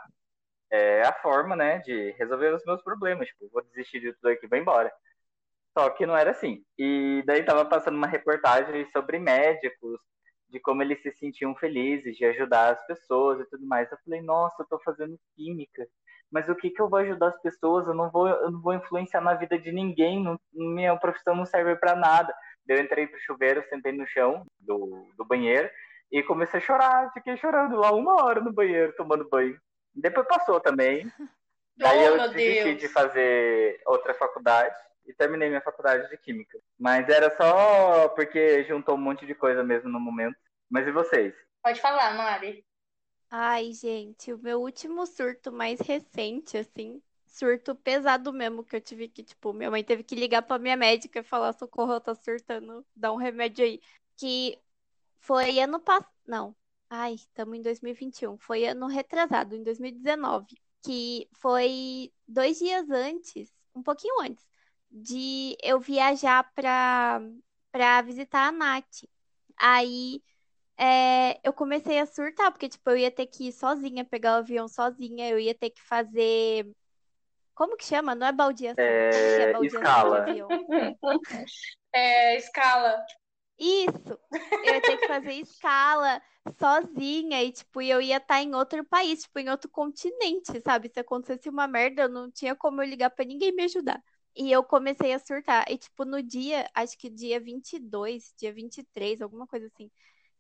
[0.72, 3.28] é a forma, né, de resolver os meus problemas.
[3.28, 4.91] Tipo, vou desistir de tudo aqui e vou embora.
[5.80, 6.62] Só que não era assim.
[6.78, 10.02] E daí tava passando uma reportagem sobre médicos,
[10.50, 13.89] de como eles se sentiam felizes de ajudar as pessoas e tudo mais.
[13.89, 15.88] Eu falei, nossa, eu tô fazendo química.
[16.30, 17.88] Mas o que que eu vou ajudar as pessoas?
[17.88, 20.22] Eu não vou, eu não vou influenciar na vida de ninguém.
[20.22, 22.34] Não, minha profissão não serve para nada.
[22.65, 25.70] Daí eu entrei pro chuveiro, sentei no chão do, do banheiro
[26.12, 27.10] e comecei a chorar.
[27.13, 29.58] Fiquei chorando lá uma hora no banheiro, tomando banho.
[29.96, 31.10] Depois passou também.
[31.78, 32.80] Daí Oh, eu desisti Deus.
[32.82, 34.76] de fazer outra faculdade
[35.10, 36.60] e terminei minha faculdade de Química.
[36.78, 40.38] Mas era só porque juntou um monte de coisa mesmo no momento.
[40.69, 41.34] Mas e vocês?
[41.63, 42.63] Pode falar, Mari.
[43.32, 49.08] Ai, gente, o meu último surto mais recente, assim, surto pesado mesmo, que eu tive
[49.08, 52.15] que, tipo, minha mãe teve que ligar pra minha médica e falar, socorro, eu tô
[52.15, 53.82] surtando, dá um remédio aí.
[54.15, 54.58] Que
[55.19, 56.56] foi ano passado, não,
[56.89, 63.84] ai, estamos em 2021, foi ano retrasado, em 2019, que foi dois dias antes, um
[63.84, 64.49] pouquinho antes,
[64.89, 67.21] de eu viajar pra,
[67.71, 69.04] pra visitar a Nath.
[69.58, 70.21] Aí
[70.78, 74.38] é, eu comecei a surtar, porque, tipo, eu ia ter que ir sozinha, pegar o
[74.39, 76.65] avião sozinha, eu ia ter que fazer.
[77.54, 78.15] Como que chama?
[78.15, 78.84] Não é baldeação.
[78.84, 80.25] É, é baldeação de escala.
[81.91, 83.04] É, escala.
[83.58, 84.17] Isso!
[84.32, 86.21] Eu ia ter que fazer escala
[86.58, 90.89] sozinha e, tipo, eu ia estar em outro país, tipo, em outro continente, sabe?
[90.93, 94.02] Se acontecesse uma merda, eu não tinha como eu ligar pra ninguém me ajudar.
[94.39, 95.65] E eu comecei a surtar.
[95.69, 99.91] E, tipo, no dia, acho que dia 22, dia 23, alguma coisa assim,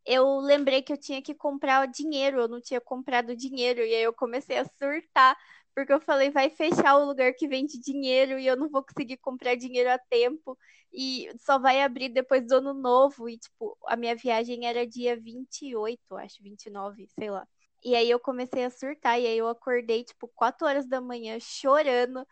[0.05, 4.03] eu lembrei que eu tinha que comprar dinheiro, eu não tinha comprado dinheiro, e aí
[4.03, 5.37] eu comecei a surtar,
[5.75, 9.17] porque eu falei, vai fechar o lugar que vende dinheiro e eu não vou conseguir
[9.17, 10.57] comprar dinheiro a tempo,
[10.93, 15.15] e só vai abrir depois do ano novo, e tipo, a minha viagem era dia
[15.19, 17.47] 28, acho, 29, sei lá.
[17.83, 21.39] E aí eu comecei a surtar, e aí eu acordei, tipo, 4 horas da manhã,
[21.39, 22.25] chorando,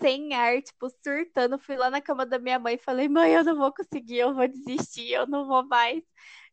[0.00, 1.58] sem ar, tipo, surtando.
[1.58, 4.34] Fui lá na cama da minha mãe e falei, mãe, eu não vou conseguir, eu
[4.34, 6.02] vou desistir, eu não vou mais.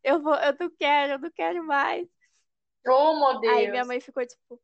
[0.04, 2.08] Eu vou, eu não quero, eu não quero mais.
[2.88, 3.54] Oh, meu Deus.
[3.56, 4.62] Aí minha mãe ficou tipo,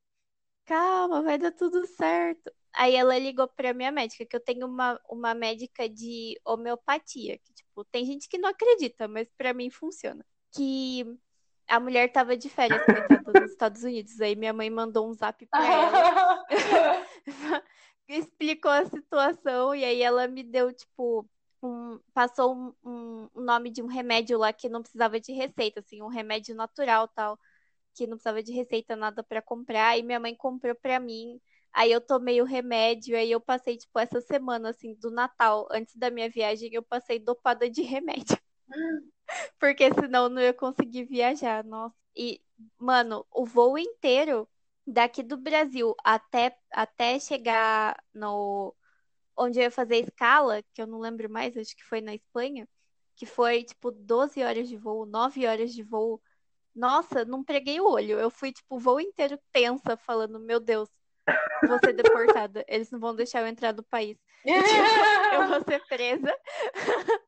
[0.66, 2.52] calma, vai dar tudo certo.
[2.74, 7.54] Aí ela ligou pra minha médica, que eu tenho uma, uma médica de homeopatia, que,
[7.54, 10.26] tipo, tem gente que não acredita, mas pra mim funciona.
[10.54, 11.04] Que
[11.68, 14.20] a mulher tava de férias, coitada, nos Estados Unidos.
[14.22, 16.46] Aí minha mãe mandou um zap pra ela,
[18.08, 21.30] explicou a situação, e aí ela me deu, tipo,
[21.62, 25.80] um, passou um, um, um nome de um remédio lá que não precisava de receita,
[25.82, 27.38] assim, um remédio natural tal,
[27.94, 31.40] que não precisava de receita nada para comprar, e minha mãe comprou para mim.
[31.74, 35.96] Aí eu tomei o remédio, aí eu passei, tipo, essa semana, assim, do Natal, antes
[35.96, 38.38] da minha viagem, eu passei dopada de remédio.
[39.60, 41.96] Porque senão não ia conseguir viajar, nossa.
[42.16, 42.42] E,
[42.78, 44.48] mano, o voo inteiro
[44.86, 48.74] daqui do Brasil até, até chegar no,
[49.36, 52.68] onde eu ia fazer escala, que eu não lembro mais, acho que foi na Espanha,
[53.16, 56.22] que foi tipo 12 horas de voo, 9 horas de voo.
[56.76, 58.20] Nossa, não preguei o olho.
[58.20, 60.90] Eu fui tipo o voo inteiro tensa, falando: Meu Deus,
[61.68, 62.64] vou ser deportada.
[62.68, 64.18] Eles não vão deixar eu entrar no país.
[65.34, 66.36] eu vou ser presa.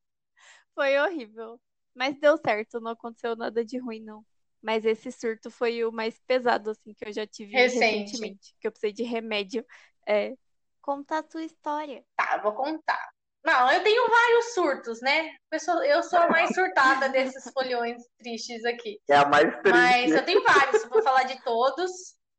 [0.80, 1.60] foi horrível.
[1.94, 4.24] Mas deu certo, não aconteceu nada de ruim, não.
[4.62, 7.84] Mas esse surto foi o mais pesado, assim, que eu já tive Recente.
[7.84, 8.56] recentemente.
[8.62, 9.66] Que eu precisei de remédio.
[10.08, 10.34] É,
[10.82, 12.02] contar a sua história.
[12.16, 13.10] Tá, vou contar.
[13.44, 15.36] Não, eu tenho vários surtos, né?
[15.52, 19.02] Eu sou, eu sou a mais surtada desses folhões tristes aqui.
[19.10, 19.70] É a mais triste.
[19.72, 21.92] Mas eu tenho vários, vou falar de todos.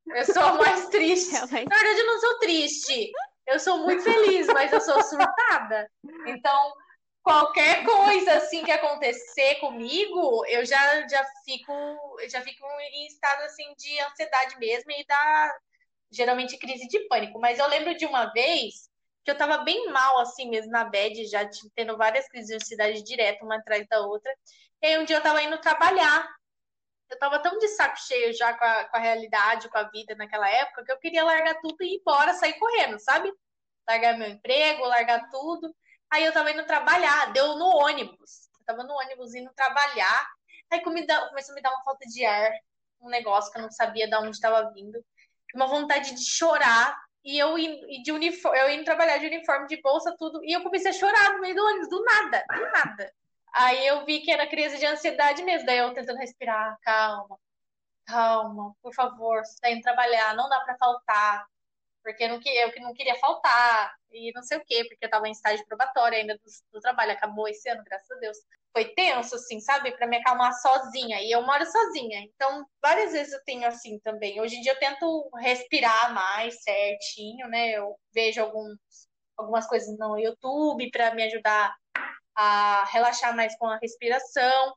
[0.07, 1.35] Eu sou a mais triste.
[1.37, 3.12] É a mais- Na verdade, eu não sou triste.
[3.46, 5.90] Eu sou muito feliz, mas eu sou surtada.
[6.26, 6.72] Então,
[7.31, 11.73] qualquer coisa assim que acontecer comigo, eu já, já fico
[12.29, 15.55] já fico em estado assim de ansiedade mesmo e dá
[16.11, 17.38] geralmente crise de pânico.
[17.38, 18.90] Mas eu lembro de uma vez
[19.25, 23.03] que eu tava bem mal assim mesmo na bed, já tendo várias crises de ansiedade
[23.05, 24.33] direto, uma atrás da outra.
[24.83, 26.29] E aí um dia eu tava indo trabalhar.
[27.11, 30.14] Eu tava tão de saco cheio já com a, com a realidade, com a vida
[30.16, 33.33] naquela época, que eu queria largar tudo e ir embora, sair correndo, sabe?
[33.88, 35.75] Largar meu emprego, largar tudo.
[36.11, 38.49] Aí eu tava indo trabalhar, deu no ônibus.
[38.59, 40.27] Eu tava no ônibus indo trabalhar.
[40.70, 42.53] Aí começou a me dar uma falta de ar,
[43.01, 45.05] um negócio que eu não sabia de onde estava vindo.
[45.55, 46.96] Uma vontade de chorar.
[47.23, 50.42] E eu indo, de uniforme, eu indo trabalhar de uniforme, de bolsa, tudo.
[50.44, 53.12] E eu comecei a chorar no meio do ônibus, do nada, do nada.
[53.53, 55.66] Aí eu vi que era crise de ansiedade mesmo.
[55.66, 57.38] Daí eu tentando respirar, calma,
[58.07, 61.46] calma, por favor, você tá indo trabalhar, não dá pra faltar.
[62.03, 65.11] Porque eu não, eu que não queria faltar, e não sei o quê, porque eu
[65.11, 68.39] tava em estágio probatório ainda do, do trabalho, acabou esse ano, graças a Deus.
[68.73, 69.91] Foi tenso, assim, sabe?
[69.93, 74.41] Pra me acalmar sozinha, e eu moro sozinha, então várias vezes eu tenho assim também.
[74.41, 77.71] Hoje em dia eu tento respirar mais certinho, né?
[77.71, 78.79] Eu vejo alguns,
[79.37, 81.75] algumas coisas no YouTube pra me ajudar
[82.35, 84.75] a relaxar mais com a respiração,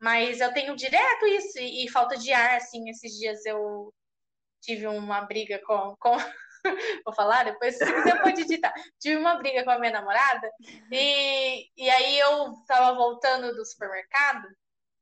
[0.00, 3.92] mas eu tenho direto isso, e, e falta de ar, assim, esses dias eu
[4.60, 6.16] tive uma briga com, com
[7.04, 8.72] vou falar depois, você pode editar.
[8.98, 10.50] Tive uma briga com a minha namorada
[10.90, 14.46] e, e aí eu tava voltando do supermercado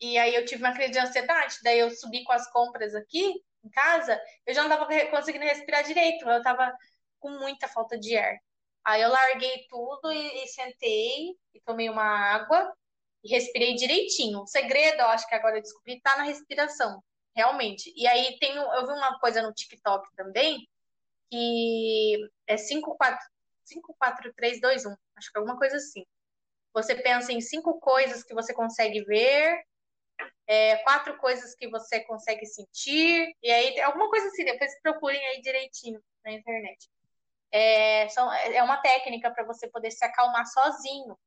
[0.01, 3.33] e aí eu tive uma crise de ansiedade, daí eu subi com as compras aqui
[3.65, 6.73] em casa, eu já não tava conseguindo respirar direito, eu tava
[7.21, 8.37] com muita falta de ar.
[8.85, 12.73] Aí eu larguei tudo e, e sentei e tomei uma água
[13.23, 14.41] e respirei direitinho.
[14.41, 17.01] O segredo, eu acho que agora eu descobri, tá na respiração.
[17.35, 17.93] realmente.
[17.97, 20.69] E aí tem, eu vi uma coisa no TikTok também,
[21.33, 26.05] que é 54321, acho que é alguma coisa assim.
[26.75, 29.65] Você pensa em cinco coisas que você consegue ver,
[30.47, 35.41] é, quatro coisas que você consegue sentir, e aí alguma coisa assim, depois procurem aí
[35.41, 36.91] direitinho na internet.
[37.51, 41.19] É, são, é uma técnica para você poder se acalmar sozinho,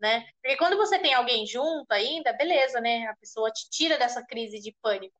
[0.00, 0.24] né?
[0.40, 3.08] Porque quando você tem alguém junto ainda, beleza, né?
[3.08, 5.19] A pessoa te tira dessa crise de pânico.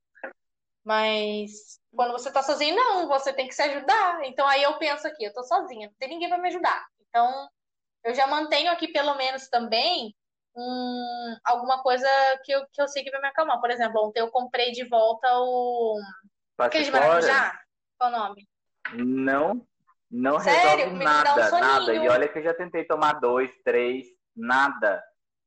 [0.83, 4.23] Mas quando você tá sozinho, não, você tem que se ajudar.
[4.25, 6.85] Então aí eu penso aqui, eu tô sozinha, não tem ninguém para me ajudar.
[7.07, 7.47] Então
[8.03, 10.15] eu já mantenho aqui pelo menos também
[10.55, 12.07] um, alguma coisa
[12.43, 13.59] que eu, que eu sei que vai me acalmar.
[13.59, 15.99] Por exemplo, ontem eu comprei de volta o.
[16.57, 17.59] Aquele de maracujá?
[17.97, 18.47] Qual o nome?
[18.93, 19.65] Não,
[20.09, 20.85] não Sério?
[20.85, 21.93] resolve nada, um nada.
[21.93, 25.01] E olha que eu já tentei tomar dois, três, nada.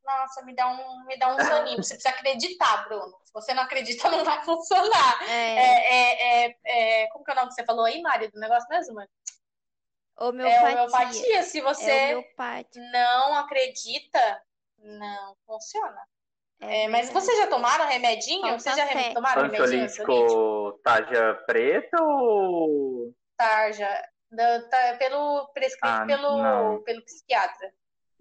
[0.05, 1.83] Nossa, me dá um, me dá um soninho.
[1.83, 3.19] Você precisa acreditar, Bruno.
[3.25, 5.23] Se você não acredita, não vai funcionar.
[5.29, 5.57] É.
[5.57, 8.39] É, é, é, é como que é o nome que você falou aí, Mário, do
[8.39, 9.03] negócio mesmo?
[10.17, 10.69] Homeopatia.
[10.69, 11.43] É homeopatia.
[11.43, 12.25] Se você é
[12.93, 14.43] não acredita,
[14.79, 16.03] não funciona.
[16.61, 18.59] É, é mas vocês já tomaram remedinho?
[18.59, 19.13] Vocês já fé.
[19.13, 23.13] tomaram remedinho ansiolítico tarja preta ou...
[23.37, 23.89] Tarja.
[24.71, 27.73] Tá, pelo, prescrito ah, pelo, pelo psiquiatra.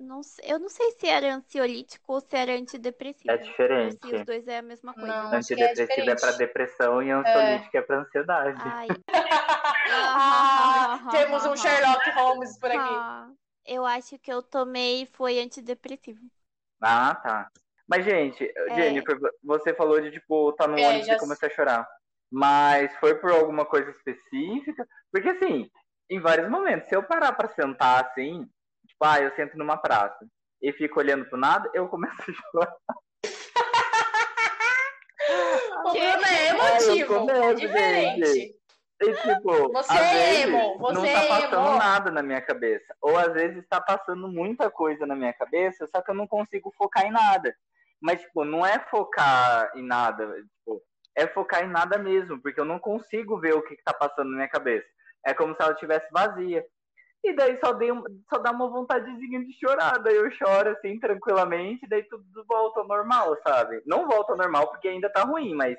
[0.03, 3.31] Não, eu não sei se era ansiolítico ou se era antidepressivo.
[3.31, 3.97] É diferente.
[4.07, 5.07] Se os dois é a mesma coisa.
[5.07, 8.61] Não, antidepressivo é, é para depressão e ansiolítico é, é para ansiedade.
[9.89, 12.79] ah, temos um Sherlock Holmes por aqui.
[12.79, 13.29] Ah,
[13.65, 16.21] eu acho que eu tomei foi antidepressivo.
[16.81, 17.49] Ah, tá.
[17.87, 18.75] Mas, gente, é.
[18.75, 21.15] Jennifer, você falou de, tipo, tá no é, ônibus já...
[21.15, 21.87] e começar a chorar.
[22.31, 24.87] Mas foi por alguma coisa específica?
[25.11, 25.69] Porque, assim,
[26.09, 28.49] em vários momentos, se eu parar pra sentar, assim,
[28.93, 30.25] tipo, ah, eu sento numa praça
[30.61, 32.73] e fico olhando pro nada, eu começo a chorar.
[35.85, 38.25] o Bruno é emotivo, é diferente.
[38.25, 38.55] Gente.
[39.01, 41.77] E, tipo, você é emo, você não tá passando emo.
[41.77, 42.95] nada na minha cabeça.
[43.01, 46.73] Ou às vezes tá passando muita coisa na minha cabeça, só que eu não consigo
[46.77, 47.53] focar em nada.
[48.01, 50.81] Mas, tipo, não é focar em nada, tipo,
[51.15, 54.29] é focar em nada mesmo, porque eu não consigo ver o que, que tá passando
[54.29, 54.87] na minha cabeça.
[55.25, 56.65] É como se ela estivesse vazia.
[57.23, 57.89] E daí só, dei,
[58.29, 59.97] só dá uma vontadezinha de chorar.
[59.99, 63.81] Daí eu choro assim, tranquilamente, daí tudo volta ao normal, sabe?
[63.85, 65.77] Não volta ao normal porque ainda tá ruim, mas.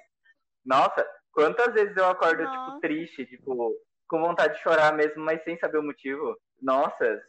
[0.65, 3.75] Nossa, Quantas vezes eu acordo, tipo, triste, tipo,
[4.09, 6.37] com vontade de chorar mesmo, mas sem saber o motivo?
[6.63, 7.21] Nossa.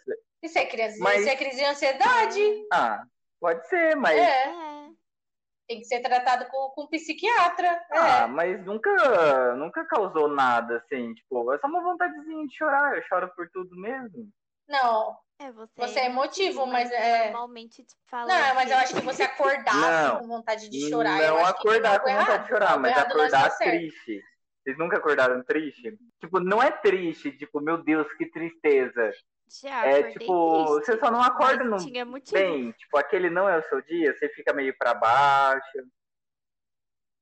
[0.44, 1.22] Isso é crise, mas...
[1.22, 2.68] isso é crise de ansiedade.
[2.72, 3.04] Ah,
[3.40, 4.16] pode ser, mas.
[4.16, 4.75] É.
[5.68, 7.68] Tem que ser tratado com, com um psiquiatra.
[7.68, 7.98] É.
[7.98, 8.28] Ah, é.
[8.28, 13.32] mas nunca, nunca causou nada, assim, tipo, é só uma vontadezinha de chorar, eu choro
[13.36, 14.30] por tudo mesmo.
[14.68, 17.26] Não, é, você, você é emotivo, mas, é.
[17.26, 18.28] Normalmente te fala.
[18.28, 21.22] Não, mas eu acho que você acordar não, com vontade de chorar.
[21.22, 24.24] Não acordar com vontade de chorar, mas acordar triste.
[24.64, 25.96] Vocês nunca acordaram triste?
[26.20, 29.12] Tipo, não é triste, tipo, meu Deus, que tristeza.
[29.48, 31.78] Já, é tipo, triste, você só não acorda no
[32.32, 35.80] bem, tipo, aquele não é o seu dia, você fica meio para baixo.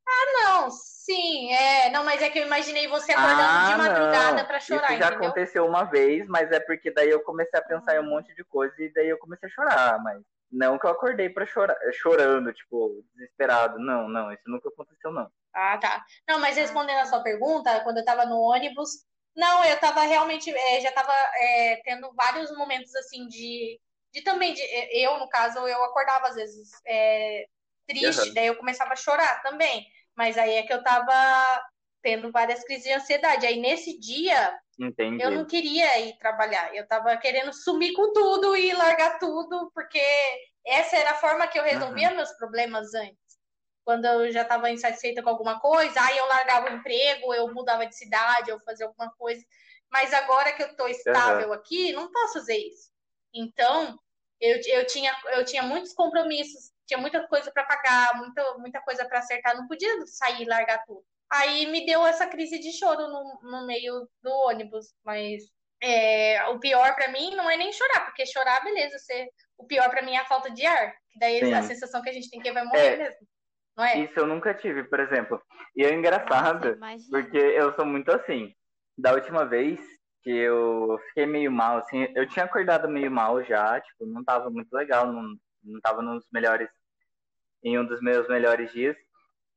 [0.08, 1.90] Ah, não, sim, é.
[1.90, 4.92] Não, mas é que eu imaginei você acordando ah, de madrugada para chorar.
[4.92, 5.28] Isso já entendeu?
[5.28, 8.44] aconteceu uma vez, mas é porque daí eu comecei a pensar em um monte de
[8.44, 12.54] coisa e daí eu comecei a chorar, mas não que eu acordei para chorar, chorando,
[12.54, 13.80] tipo, desesperado.
[13.80, 15.30] Não, não, isso nunca aconteceu, não.
[15.54, 16.04] Ah, tá.
[16.28, 20.50] Não, mas respondendo a sua pergunta, quando eu tava no ônibus, não, eu tava realmente,
[20.50, 23.80] é, já tava é, tendo vários momentos assim de.
[24.14, 27.46] De também, de, eu, no caso, eu acordava às vezes é,
[27.88, 28.34] triste, uhum.
[28.36, 29.88] daí eu começava a chorar também.
[30.16, 31.64] Mas aí é que eu tava
[32.04, 33.48] tendo várias crises de ansiedade.
[33.48, 35.24] Aí nesse dia, Entendi.
[35.24, 36.76] eu não queria ir trabalhar.
[36.76, 40.00] Eu tava querendo sumir com tudo e largar tudo, porque
[40.66, 42.18] essa era a forma que eu resolvia uhum.
[42.18, 43.18] meus problemas antes.
[43.86, 47.86] Quando eu já estava insatisfeita com alguma coisa, aí eu largava o emprego, eu mudava
[47.86, 49.44] de cidade, eu fazia alguma coisa.
[49.92, 51.54] Mas agora que eu estou estável uhum.
[51.54, 52.92] aqui, não posso fazer isso.
[53.34, 54.00] Então,
[54.40, 59.06] eu, eu, tinha, eu tinha muitos compromissos tinha muita coisa para pagar, muita, muita coisa
[59.06, 61.04] para acertar, não podia sair e largar tudo.
[61.32, 65.44] Aí me deu essa crise de choro no, no meio do ônibus, mas
[65.82, 69.90] é, o pior para mim não é nem chorar, porque chorar, beleza, você, o pior
[69.90, 71.54] para mim é a falta de ar, que daí Sim.
[71.54, 73.28] a sensação que a gente tem que vai morrer é, mesmo.
[73.76, 74.00] Não é?
[74.00, 75.42] Isso eu nunca tive, por exemplo.
[75.76, 78.54] E é engraçado, Nossa, porque eu sou muito assim.
[78.98, 79.80] Da última vez
[80.22, 84.50] que eu fiquei meio mal, assim, eu tinha acordado meio mal já, tipo, não tava
[84.50, 86.70] muito legal, não, não tava nos melhores,
[87.64, 88.96] em um dos meus melhores dias,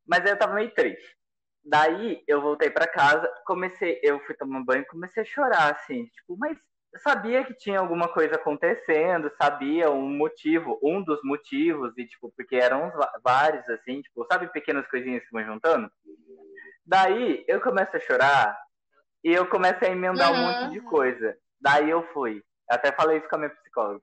[0.07, 1.17] mas eu tava meio triste.
[1.65, 6.07] Daí eu voltei para casa, comecei, eu fui tomar banho e comecei a chorar, assim,
[6.07, 6.59] tipo, mas
[6.99, 12.57] sabia que tinha alguma coisa acontecendo, sabia um motivo, um dos motivos, e tipo, porque
[12.57, 15.91] eram vários, assim, tipo, sabe pequenas coisinhas que vão juntando?
[16.85, 18.59] Daí eu começo a chorar
[19.25, 20.39] e eu começo a emendar uhum.
[20.39, 21.37] um monte de coisa.
[21.61, 22.43] Daí eu fui.
[22.69, 24.03] Até falei isso com a minha psicóloga.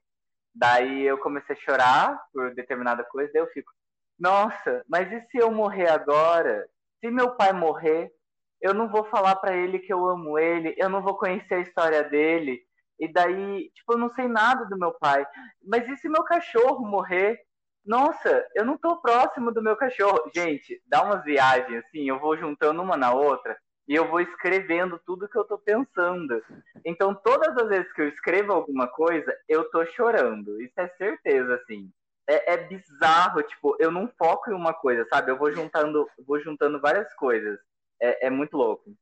[0.53, 3.71] Daí eu comecei a chorar por determinada coisa, daí eu fico,
[4.19, 6.67] nossa, mas e se eu morrer agora?
[6.99, 8.11] Se meu pai morrer,
[8.61, 11.59] eu não vou falar para ele que eu amo ele, eu não vou conhecer a
[11.59, 12.61] história dele.
[12.99, 15.25] E daí, tipo, eu não sei nada do meu pai.
[15.65, 17.39] Mas e se meu cachorro morrer?
[17.85, 20.31] Nossa, eu não tô próximo do meu cachorro.
[20.33, 24.99] Gente, dá umas viagens assim, eu vou juntando uma na outra e eu vou escrevendo
[25.05, 26.41] tudo que eu tô pensando.
[26.85, 30.61] Então, todas as vezes que eu escrevo alguma coisa, eu tô chorando.
[30.61, 31.91] Isso é certeza, assim.
[32.27, 35.31] É, é bizarro, tipo, eu não foco em uma coisa, sabe?
[35.31, 37.59] Eu vou juntando, vou juntando várias coisas.
[38.01, 38.95] É, é muito louco.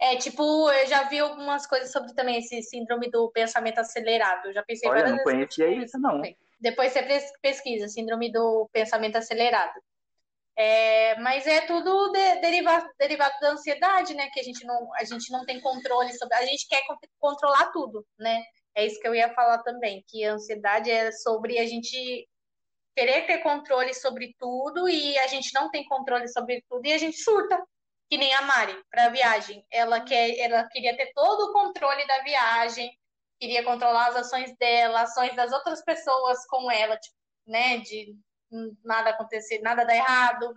[0.00, 4.46] É, tipo, eu já vi algumas coisas sobre também esse síndrome do pensamento acelerado.
[4.46, 6.20] Eu já pensei Olha, várias não conhecia isso, não.
[6.60, 9.80] Depois você pesquisa, síndrome do pensamento acelerado.
[10.56, 14.28] É, mas é tudo de, derivado, derivado da ansiedade, né?
[14.32, 16.34] Que a gente, não, a gente não tem controle sobre.
[16.36, 16.82] A gente quer
[17.18, 18.42] controlar tudo, né?
[18.74, 22.28] É isso que eu ia falar também, que a ansiedade é sobre a gente
[22.96, 26.98] querer ter controle sobre tudo e a gente não tem controle sobre tudo e a
[26.98, 27.60] gente surta,
[28.08, 29.64] que nem a Mari, para a viagem.
[29.70, 32.90] Ela, quer, ela queria ter todo o controle da viagem,
[33.38, 37.78] queria controlar as ações dela, ações das outras pessoas com ela, tipo, né?
[37.78, 38.16] De
[38.84, 40.54] nada acontecer, nada dar errado.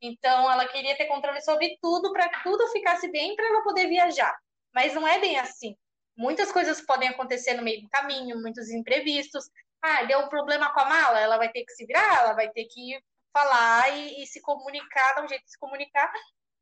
[0.00, 3.86] Então, ela queria ter controle sobre tudo para que tudo ficasse bem para ela poder
[3.88, 4.34] viajar.
[4.74, 5.76] Mas não é bem assim.
[6.16, 9.50] Muitas coisas podem acontecer no meio do caminho, muitos imprevistos.
[9.82, 12.50] Ah, deu um problema com a mala, ela vai ter que se virar, ela vai
[12.50, 12.98] ter que
[13.32, 16.12] falar e, e se comunicar, dar um jeito de se comunicar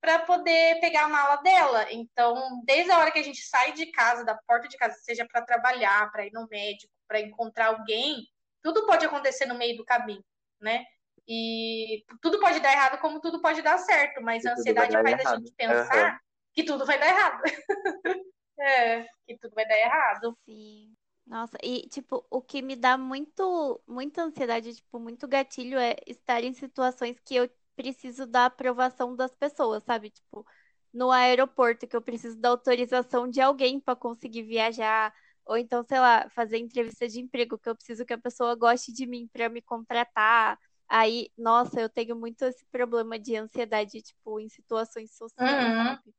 [0.01, 1.87] para poder pegar a mala dela.
[1.91, 5.27] Então, desde a hora que a gente sai de casa, da porta de casa, seja
[5.27, 8.27] para trabalhar, para ir no médico, para encontrar alguém,
[8.63, 10.23] tudo pode acontecer no meio do caminho
[10.61, 10.85] né?
[11.27, 15.35] E tudo pode dar errado, como tudo pode dar certo, mas a ansiedade faz errado.
[15.35, 16.19] a gente pensar uhum.
[16.55, 17.43] que tudo vai dar errado.
[18.61, 20.37] é, que tudo vai dar errado.
[20.47, 20.95] Sim.
[21.27, 26.43] Nossa, e tipo, o que me dá muito, muita ansiedade, tipo, muito gatilho é estar
[26.43, 30.11] em situações que eu preciso da aprovação das pessoas, sabe?
[30.11, 30.45] Tipo,
[30.93, 35.15] no aeroporto que eu preciso da autorização de alguém para conseguir viajar,
[35.47, 38.93] ou então, sei lá, fazer entrevista de emprego, que eu preciso que a pessoa goste
[38.93, 40.59] de mim para me contratar.
[40.89, 46.13] Aí, nossa, eu tenho muito esse problema de ansiedade, tipo, em situações sociais, uhum.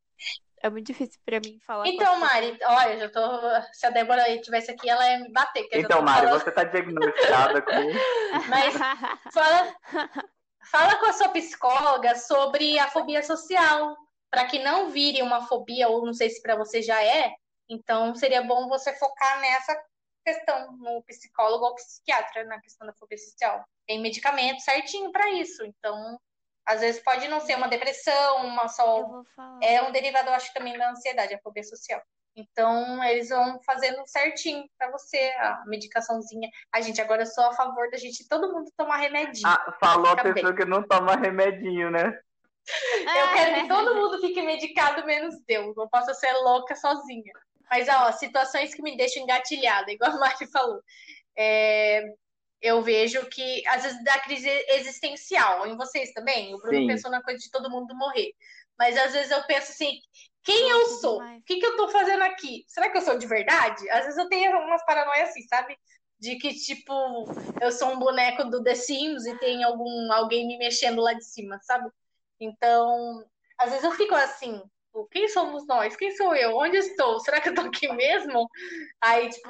[0.62, 1.88] É muito difícil para mim falar.
[1.88, 3.22] Então, Mari, olha, já tô.
[3.72, 5.66] Se a Débora estivesse aqui, ela ia me bater.
[5.72, 6.44] Então, Mari, falando...
[6.44, 7.72] você tá diagnosticada com.
[8.50, 8.76] Mas
[9.34, 9.74] fala,
[10.72, 13.96] fala com a sua psicóloga sobre a fobia social,
[14.30, 17.34] para que não vire uma fobia, ou não sei se para você já é,
[17.70, 19.80] então, seria bom você focar nessa
[20.26, 23.64] questão, no psicólogo ou psiquiatra, na questão da fobia social.
[23.88, 25.64] Tem medicamento certinho para isso.
[25.64, 26.20] Então,
[26.66, 29.24] às vezes pode não ser uma depressão, uma só.
[29.62, 32.02] É um derivado, acho, também da ansiedade, a fobia social.
[32.40, 36.50] Então, eles vão fazendo certinho para você, a medicaçãozinha.
[36.72, 39.48] A gente, agora eu sou a favor da gente todo mundo tomar remedinho.
[39.48, 40.56] Ah, falou a pessoa bem.
[40.56, 42.18] que não toma remedinho, né?
[43.18, 45.74] Eu quero que todo mundo fique medicado, menos eu.
[45.76, 47.34] Não posso ser louca sozinha.
[47.68, 50.80] Mas, ó, situações que me deixam engatilhada, igual a Mari falou.
[51.36, 52.04] É,
[52.62, 55.66] eu vejo que, às vezes, dá crise existencial.
[55.66, 56.54] Em vocês também?
[56.54, 56.88] O Bruno Sim.
[56.88, 58.34] pensou na coisa de todo mundo morrer.
[58.78, 60.00] Mas, às vezes, eu penso assim,
[60.44, 61.22] quem eu sou?
[61.22, 62.64] O que, que eu tô fazendo aqui?
[62.68, 63.90] Será que eu sou de verdade?
[63.90, 65.78] Às vezes eu tenho umas paranoias assim, sabe?
[66.18, 66.94] De que, tipo,
[67.62, 71.24] eu sou um boneco do The Sims e tem algum, alguém me mexendo lá de
[71.24, 71.90] cima, sabe?
[72.40, 73.26] Então,
[73.58, 75.96] às vezes eu fico assim, tipo, quem somos nós?
[75.96, 76.58] Quem sou eu?
[76.58, 77.20] Onde estou?
[77.20, 78.50] Será que eu tô aqui mesmo?
[79.02, 79.50] Aí, tipo,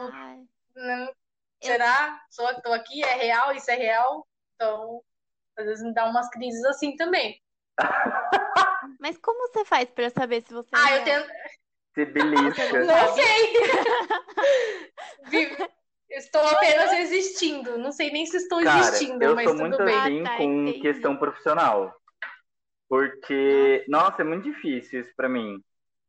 [0.75, 1.13] não,
[1.62, 2.08] será?
[2.10, 2.19] Eu...
[2.30, 3.04] Sou que tô aqui?
[3.04, 3.54] É real?
[3.56, 4.28] Isso é real?
[4.56, 5.04] Então,
[5.58, 7.41] às vezes me dá umas crises assim também.
[9.00, 11.24] Mas como você faz para saber se você Ah, é eu tenho
[11.96, 12.84] Se belisca.
[12.84, 13.54] Não sei.
[16.10, 17.78] Estou apenas existindo.
[17.78, 19.96] Não sei nem se estou Cara, existindo, eu mas sou muito bem.
[19.96, 20.80] assim ah, tá, com entendi.
[20.82, 21.96] questão profissional.
[22.90, 25.64] Porque, nossa, é muito difícil isso para mim.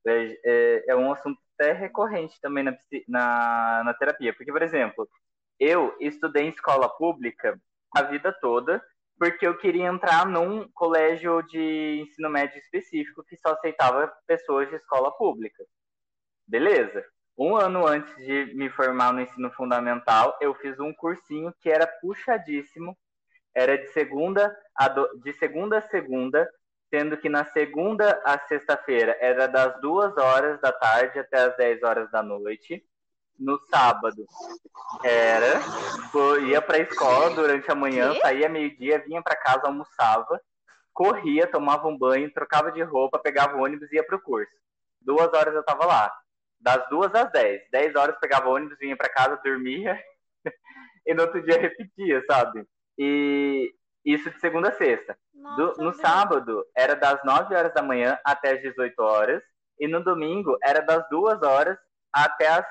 [0.07, 2.75] É, é, é, um assunto até recorrente também na,
[3.07, 4.33] na, na terapia.
[4.33, 5.07] Porque, por exemplo,
[5.59, 7.61] eu estudei em escola pública
[7.95, 8.83] a vida toda
[9.21, 14.77] porque eu queria entrar num colégio de ensino médio específico que só aceitava pessoas de
[14.77, 15.63] escola pública.
[16.47, 17.05] Beleza.
[17.37, 21.87] Um ano antes de me formar no ensino fundamental, eu fiz um cursinho que era
[21.87, 22.97] puxadíssimo.
[23.55, 25.07] Era de segunda a, do...
[25.21, 26.51] de segunda a segunda,
[26.89, 31.83] sendo que na segunda a sexta-feira era das duas horas da tarde até as 10
[31.83, 32.83] horas da noite.
[33.41, 34.27] No sábado
[35.03, 35.61] era,
[36.47, 40.41] ia para a escola durante a manhã, saía meio-dia, vinha para casa, almoçava.
[40.93, 44.53] corria, tomava um banho, trocava de roupa, pegava o ônibus e ia pro curso.
[45.01, 46.13] Duas horas eu tava lá.
[46.61, 47.63] Das duas às dez.
[47.73, 49.99] Dez horas pegava o ônibus, vinha para casa, dormia
[51.07, 52.67] e no outro dia repetia, sabe?
[52.99, 53.73] E
[54.05, 55.17] isso de segunda a sexta.
[55.33, 55.97] Nossa, Do- no Deus.
[56.03, 59.43] sábado era das 9 horas da manhã até as 18 horas.
[59.79, 61.79] E no domingo era das 2 horas
[62.13, 62.67] até as,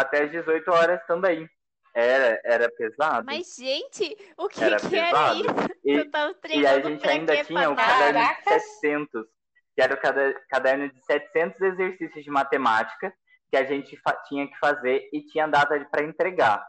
[0.00, 1.48] até as 18 horas também.
[1.94, 3.26] Era, era pesado.
[3.26, 5.44] Mas, gente, o que Era que era isso?
[5.84, 8.62] E- Eu tava E a gente ainda tinha o caderno de Caracas.
[8.80, 9.26] 700,
[9.74, 13.12] que era o caderno de 700 exercícios de matemática
[13.50, 13.98] que a gente
[14.28, 16.64] tinha que fazer e tinha data para entregar.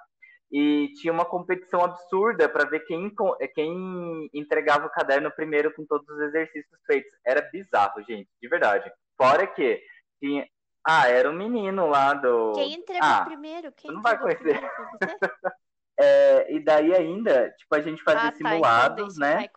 [0.51, 3.13] E tinha uma competição absurda para ver quem,
[3.53, 7.11] quem entregava o caderno primeiro com todos os exercícios feitos.
[7.25, 8.91] Era bizarro, gente, de verdade.
[9.15, 9.82] Fora que
[10.19, 10.45] tinha.
[10.86, 12.53] Ah, era um menino lá do.
[12.53, 13.71] Quem entregou Ah, primeiro?
[13.71, 14.59] Quem tu não vai conhecer.
[15.99, 19.36] É, e daí ainda, tipo, a gente fazia Ah, tá, então simulados, né?
[19.36, 19.49] vai.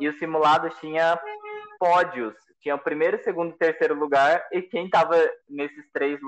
[0.00, 1.20] E os simulados tinha
[1.78, 2.34] pódios.
[2.60, 4.46] Tinha o primeiro, segundo e terceiro lugar.
[4.50, 5.16] E quem tava
[5.46, 6.18] nesses três,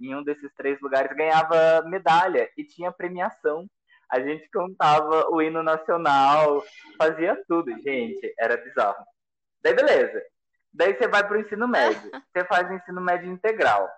[0.00, 2.50] em um desses três lugares ganhava medalha.
[2.56, 3.66] E tinha premiação.
[4.10, 6.64] A gente cantava o hino nacional,
[6.98, 8.34] fazia tudo, gente.
[8.36, 9.04] Era bizarro.
[9.62, 10.20] Daí, beleza.
[10.72, 12.10] Daí você vai pro ensino médio.
[12.32, 13.88] Você faz o ensino médio integral.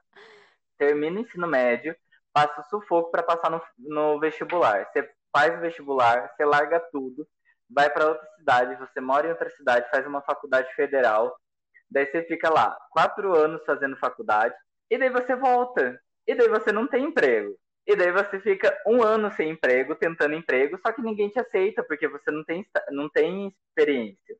[0.82, 1.94] Termina o ensino médio,
[2.32, 4.84] passa o sufoco para passar no, no vestibular.
[4.92, 7.24] Você faz o vestibular, você larga tudo,
[7.70, 11.38] vai para outra cidade, você mora em outra cidade, faz uma faculdade federal,
[11.88, 14.56] daí você fica lá quatro anos fazendo faculdade,
[14.90, 17.56] e daí você volta, e daí você não tem emprego.
[17.86, 21.84] E daí você fica um ano sem emprego, tentando emprego, só que ninguém te aceita,
[21.84, 24.36] porque você não tem, não tem experiência.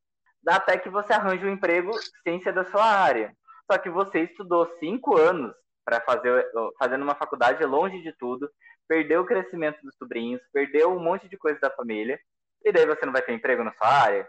[0.48, 1.92] Até que você arranja um emprego
[2.24, 3.32] sem ser da sua área.
[3.70, 5.54] Só que você estudou cinco anos
[5.84, 8.50] para fazer fazendo uma faculdade longe de tudo,
[8.88, 12.20] perdeu o crescimento dos sobrinhos, perdeu um monte de coisa da família,
[12.64, 14.28] e daí você não vai ter emprego na sua área.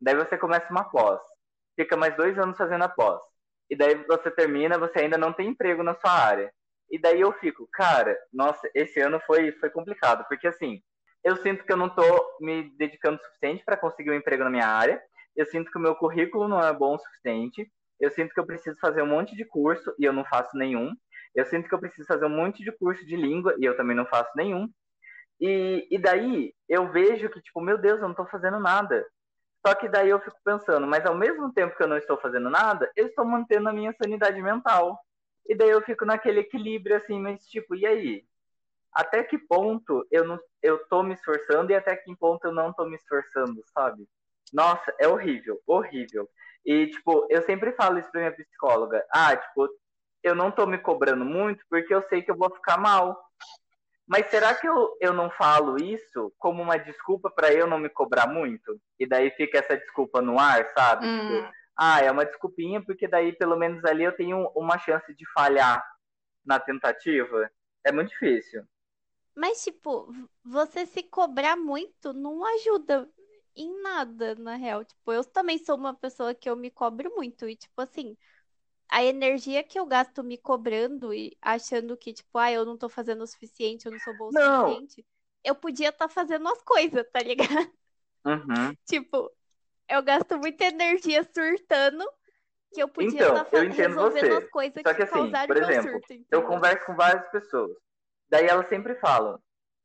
[0.00, 1.20] Daí você começa uma pós,
[1.76, 3.20] fica mais dois anos fazendo a pós,
[3.70, 6.52] e daí você termina, você ainda não tem emprego na sua área.
[6.90, 10.82] E daí eu fico, cara, nossa, esse ano foi, foi complicado, porque assim,
[11.22, 12.02] eu sinto que eu não tô
[12.40, 15.02] me dedicando o suficiente para conseguir um emprego na minha área,
[15.36, 17.70] eu sinto que o meu currículo não é bom o suficiente,
[18.00, 20.94] eu sinto que eu preciso fazer um monte de curso e eu não faço nenhum.
[21.34, 23.96] Eu sinto que eu preciso fazer um monte de curso de língua e eu também
[23.96, 24.68] não faço nenhum.
[25.40, 29.04] E, e daí eu vejo que, tipo, meu Deus, eu não tô fazendo nada.
[29.66, 32.48] Só que daí eu fico pensando, mas ao mesmo tempo que eu não estou fazendo
[32.48, 34.98] nada, eu estou mantendo a minha sanidade mental.
[35.46, 38.24] E daí eu fico naquele equilíbrio assim, mas tipo, e aí?
[38.92, 42.72] Até que ponto eu não eu tô me esforçando e até que ponto eu não
[42.72, 44.08] tô me esforçando, sabe?
[44.52, 46.28] Nossa, é horrível, horrível.
[46.64, 49.04] E, tipo, eu sempre falo isso pra minha psicóloga.
[49.12, 49.68] Ah, tipo,
[50.22, 53.18] eu não tô me cobrando muito porque eu sei que eu vou ficar mal.
[54.06, 57.90] Mas será que eu, eu não falo isso como uma desculpa pra eu não me
[57.90, 58.80] cobrar muito?
[58.98, 61.06] E daí fica essa desculpa no ar, sabe?
[61.06, 61.20] Hum.
[61.20, 65.30] Tipo, ah, é uma desculpinha porque daí pelo menos ali eu tenho uma chance de
[65.32, 65.84] falhar
[66.44, 67.50] na tentativa.
[67.84, 68.64] É muito difícil.
[69.36, 73.08] Mas, tipo, você se cobrar muito não ajuda
[73.58, 74.84] em nada, na real.
[74.84, 77.48] Tipo, eu também sou uma pessoa que eu me cobro muito.
[77.48, 78.16] E, tipo, assim,
[78.88, 82.88] a energia que eu gasto me cobrando e achando que, tipo, ah, eu não tô
[82.88, 84.82] fazendo o suficiente, eu não sou boa o Não.
[84.82, 85.06] suficiente,
[85.44, 87.48] eu podia estar fazendo as coisas, tá ligado?
[88.24, 88.76] Uhum.
[88.86, 89.30] Tipo,
[89.88, 92.04] eu gasto muita energia surtando
[92.74, 94.42] que eu podia Então, estar eu entendo resolvendo você.
[94.42, 96.46] as coisas Só que que assim, causaram por exemplo, surto, Eu entendeu?
[96.46, 97.76] converso com várias pessoas.
[98.30, 99.38] Daí elas sempre falam: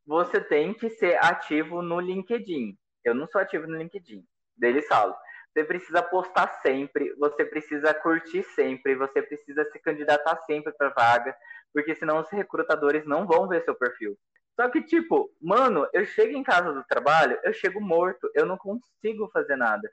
[0.06, 2.78] você tem que ser ativo no LinkedIn.
[3.04, 4.26] Eu não sou ativo no LinkedIn.
[4.58, 5.16] Daí eles falam:
[5.54, 11.36] você precisa postar sempre, você precisa curtir sempre, você precisa se candidatar sempre para vaga,
[11.72, 14.18] porque senão os recrutadores não vão ver seu perfil.
[14.60, 18.58] Só que, tipo, mano, eu chego em casa do trabalho, eu chego morto, eu não
[18.58, 19.92] consigo fazer nada.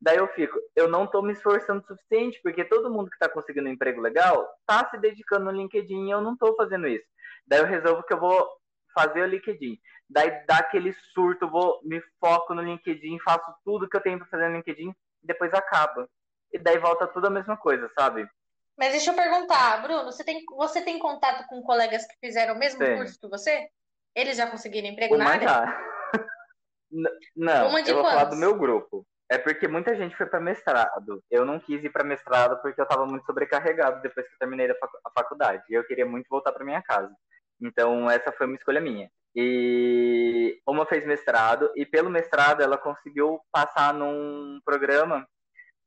[0.00, 3.28] Daí eu fico, eu não tô me esforçando o suficiente, porque todo mundo que tá
[3.28, 7.06] conseguindo um emprego legal tá se dedicando no LinkedIn e eu não tô fazendo isso.
[7.46, 8.46] Daí eu resolvo que eu vou
[8.94, 9.78] fazer o LinkedIn.
[10.08, 14.28] Daí dá aquele surto, vou, me foco no LinkedIn, faço tudo que eu tenho pra
[14.28, 16.08] fazer no LinkedIn e depois acaba.
[16.52, 18.28] E daí volta tudo a mesma coisa, sabe?
[18.78, 22.58] Mas deixa eu perguntar, Bruno, você tem, você tem contato com colegas que fizeram o
[22.58, 22.98] mesmo Tenho.
[22.98, 23.68] curso que você?
[24.14, 25.48] Eles já conseguiram emprego na área?
[25.48, 25.82] já.
[27.34, 28.36] Não, Uma de eu vou falar quantos?
[28.36, 29.06] do meu grupo.
[29.28, 31.22] É porque muita gente foi para mestrado.
[31.28, 34.70] Eu não quis ir para mestrado porque eu estava muito sobrecarregado depois que eu terminei
[34.70, 35.64] a faculdade.
[35.68, 37.12] E eu queria muito voltar para minha casa.
[37.60, 39.10] Então, essa foi uma escolha minha.
[39.36, 45.28] E uma fez mestrado, e pelo mestrado ela conseguiu passar num programa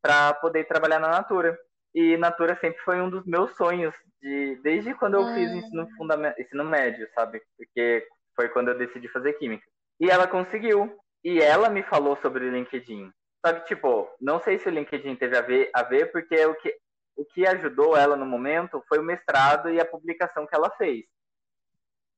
[0.01, 1.57] para poder trabalhar na Natura.
[1.95, 5.57] E Natura sempre foi um dos meus sonhos, de, desde quando eu fiz Hum.
[5.57, 7.41] ensino, fundament, ensino médio, sabe?
[7.57, 9.65] Porque foi quando eu decidi fazer química.
[9.99, 10.95] E ela conseguiu.
[11.23, 13.11] E ela me falou sobre o LinkedIn.
[13.45, 16.55] Só que, tipo, não sei se o LinkedIn teve a ver, a ver porque o
[16.55, 16.73] que,
[17.17, 21.05] o que ajudou ela no momento foi o mestrado e a publicação que ela fez.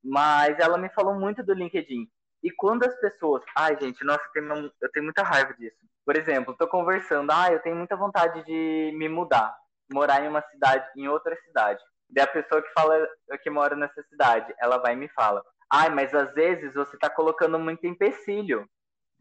[0.02, 2.08] Mas ela me falou muito do LinkedIn.
[2.42, 3.42] E quando as pessoas.
[3.56, 5.76] Ai, gente, nossa, eu tenho, eu tenho muita raiva disso.
[6.04, 9.56] Por exemplo, tô conversando, ah, eu tenho muita vontade de me mudar,
[9.92, 11.80] morar em uma cidade, em outra cidade.
[12.10, 13.08] Daí a pessoa que fala
[13.42, 17.08] que mora nessa cidade, ela vai e me fala: ai, mas às vezes você tá
[17.08, 18.68] colocando muito empecilho.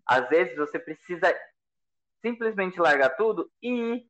[0.05, 1.33] Às vezes você precisa
[2.21, 4.03] simplesmente largar tudo e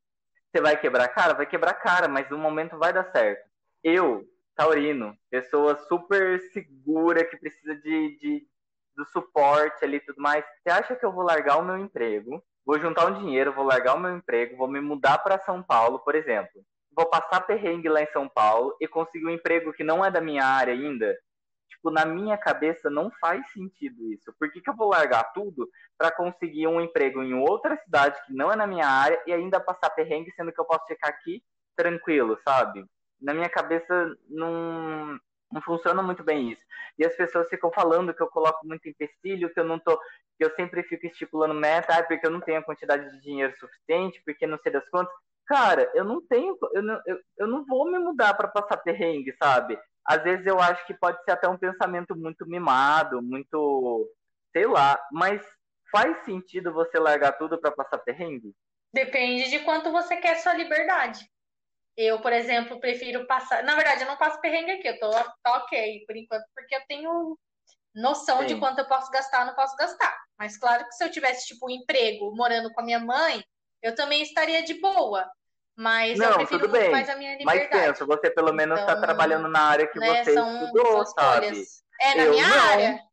[0.50, 1.34] você vai quebrar cara?
[1.34, 3.48] Vai quebrar cara, mas no momento vai dar certo.
[3.84, 4.24] Eu,
[4.54, 8.46] Taurino, pessoa super segura que precisa de, de
[8.94, 10.44] do suporte ali e tudo mais.
[10.62, 12.42] Você acha que eu vou largar o meu emprego?
[12.64, 15.98] Vou juntar um dinheiro, vou largar o meu emprego, vou me mudar para São Paulo,
[16.00, 16.62] por exemplo.
[16.94, 20.20] Vou passar perrengue lá em São Paulo e conseguir um emprego que não é da
[20.20, 21.16] minha área ainda
[21.82, 24.32] tipo, na minha cabeça não faz sentido isso.
[24.38, 28.32] Por que, que eu vou largar tudo para conseguir um emprego em outra cidade que
[28.32, 31.42] não é na minha área e ainda passar perrengue, sendo que eu posso ficar aqui
[31.76, 32.84] tranquilo, sabe?
[33.22, 35.18] Na minha cabeça não,
[35.50, 36.62] não funciona muito bem isso.
[36.98, 39.96] E as pessoas ficam falando que eu coloco muito empecilho, que eu não tô,
[40.36, 43.54] que eu sempre fico estipulando meta, ah, porque eu não tenho a quantidade de dinheiro
[43.58, 45.14] suficiente, porque não sei das contas.
[45.46, 49.34] Cara, eu não tenho, eu não, eu, eu não vou me mudar para passar perrengue,
[49.42, 49.78] sabe?
[50.04, 54.10] às vezes eu acho que pode ser até um pensamento muito mimado, muito,
[54.52, 55.42] sei lá, mas
[55.90, 58.54] faz sentido você largar tudo para passar perrengue?
[58.92, 61.30] Depende de quanto você quer sua liberdade.
[61.96, 63.62] Eu, por exemplo, prefiro passar.
[63.64, 66.80] Na verdade, eu não passo perrengue aqui, eu tô, tô ok por enquanto, porque eu
[66.88, 67.38] tenho
[67.94, 68.46] noção Sim.
[68.46, 70.16] de quanto eu posso gastar não posso gastar.
[70.38, 73.44] Mas claro que se eu tivesse, tipo, um emprego morando com a minha mãe,
[73.82, 75.30] eu também estaria de boa.
[75.76, 76.90] Mas não, eu prefiro tudo bem.
[76.90, 77.68] mais a minha liberdade.
[77.72, 81.62] Mas pensa, você pelo menos está então, trabalhando na área que né, você estudou, sabe?
[82.00, 82.70] É, na eu minha não.
[82.70, 83.11] área.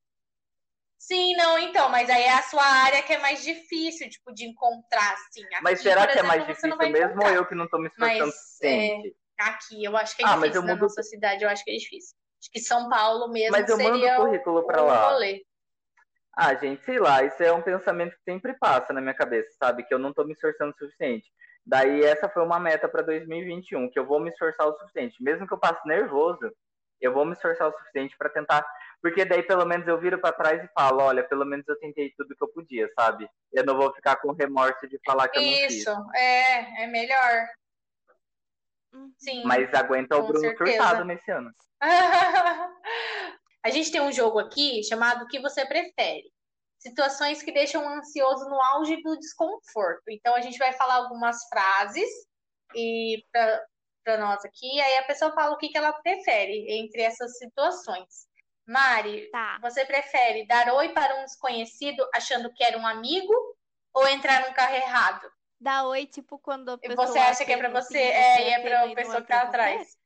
[1.09, 4.45] Sim, não, então, mas aí é a sua área que é mais difícil, tipo, de
[4.45, 5.43] encontrar, assim.
[5.43, 7.87] Aqui, mas será que exemplo, é mais difícil mesmo ou eu que não estou me
[7.87, 9.01] esforçando mas, é,
[9.39, 10.81] aqui, eu acho que é ah, difícil na mudo...
[10.83, 12.15] nossa cidade, eu acho que é difícil.
[12.39, 15.09] Acho que São Paulo mesmo mas eu seria mando o currículo para lá.
[15.09, 15.43] Rolê.
[16.37, 19.83] Ah, gente, sei lá, isso é um pensamento que sempre passa na minha cabeça, sabe?
[19.83, 21.27] Que eu não estou me esforçando o suficiente.
[21.65, 25.21] Daí essa foi uma meta para 2021, que eu vou me esforçar o suficiente.
[25.23, 26.51] Mesmo que eu passe nervoso,
[27.01, 28.65] eu vou me esforçar o suficiente para tentar,
[29.01, 32.13] porque daí pelo menos eu viro para trás e falo, olha, pelo menos eu tentei
[32.17, 33.29] tudo que eu podia, sabe?
[33.51, 35.73] Eu não vou ficar com remorso de falar que eu não fiz.
[35.75, 37.47] Isso, é, é melhor.
[38.93, 39.13] Uhum.
[39.17, 39.43] Sim.
[39.45, 40.71] Mas aguenta o Bruno certeza.
[40.71, 41.51] surtado nesse ano.
[43.61, 46.31] A gente tem um jogo aqui chamado O que você prefere?
[46.79, 50.03] situações que deixam o ansioso no auge do desconforto.
[50.09, 52.09] Então, a gente vai falar algumas frases
[52.75, 57.37] e para nós aqui, aí a pessoa fala o que, que ela prefere entre essas
[57.37, 58.28] situações.
[58.69, 59.57] Mari, tá.
[59.59, 63.33] você prefere dar oi para um desconhecido achando que era um amigo
[63.91, 65.27] ou entrar num carro errado?
[65.59, 67.07] Dar oi, tipo, quando a pessoa.
[67.07, 69.97] Você acha que é para você, é, e é para a pessoa que tá atrás.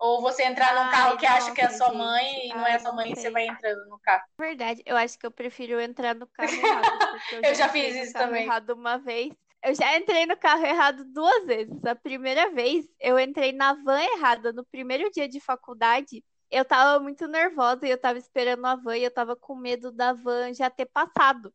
[0.00, 2.76] Ou você entrar num carro que acha que é sua mãe e não é Ai,
[2.76, 4.24] é sua mãe e você vai entrando no carro.
[4.38, 6.86] Verdade, eu acho que eu prefiro entrar no carro errado.
[7.32, 8.44] eu, eu, já, fiz isso também.
[8.44, 9.34] errado uma vez.
[9.62, 11.84] Eu já entrei no carro errado duas vezes.
[11.84, 14.52] A primeira vez, eu entrei na van errada.
[14.52, 18.96] No primeiro dia de faculdade, eu tava muito nervosa e eu tava esperando a van
[18.96, 21.52] e eu tava com medo da van já ter passado.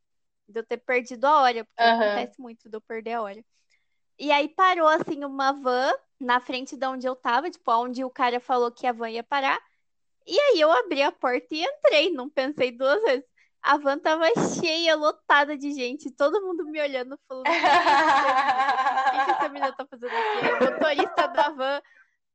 [0.48, 2.02] De eu ter perdido a hora, porque uhum.
[2.02, 3.44] acontece muito de eu perder a hora.
[4.20, 8.10] E aí parou, assim, uma van na frente de onde eu tava, tipo, onde o
[8.10, 9.60] cara falou que a van ia parar.
[10.28, 13.26] E aí eu abri a porta e entrei, não pensei duas vezes.
[13.62, 14.26] A van tava
[14.60, 19.86] cheia, lotada de gente, todo mundo me olhando, falando: o que, que essa menina tá
[19.86, 20.48] fazendo aqui?
[20.48, 21.82] O motorista da van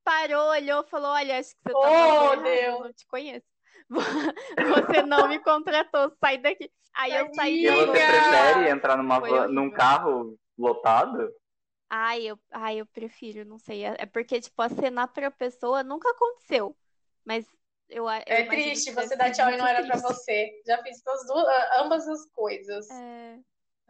[0.07, 2.80] parou, olhou, falou: Olha, acho que você tá oh, Deus.
[2.80, 3.46] não te conheço.
[4.90, 6.68] Você não me contratou, sai daqui.
[6.92, 7.66] Aí eu saí.
[7.66, 11.32] E você prefere entrar numa van, num carro lotado?
[11.88, 13.84] Ai, eu, ai, eu prefiro, não sei.
[13.84, 16.76] É, é porque, tipo, acenar pra pessoa nunca aconteceu.
[17.24, 17.46] Mas
[17.88, 20.00] eu, eu É triste, você dá tchau e não era triste.
[20.00, 20.62] pra você.
[20.66, 21.46] Já fiz as duas,
[21.78, 22.90] ambas as coisas.
[22.90, 23.38] É...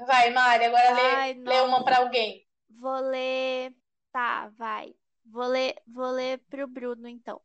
[0.04, 2.46] Vai, Mari, agora ai, lê, lê uma pra alguém.
[2.68, 3.72] Vou ler.
[4.12, 4.94] Tá, vai.
[5.30, 7.40] Vou ler, vou ler pro Bruno, então.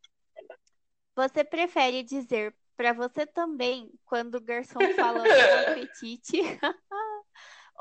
[1.15, 5.23] Você prefere dizer para você também quando o garçom fala
[5.67, 6.41] apetite?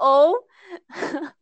[0.01, 0.47] ou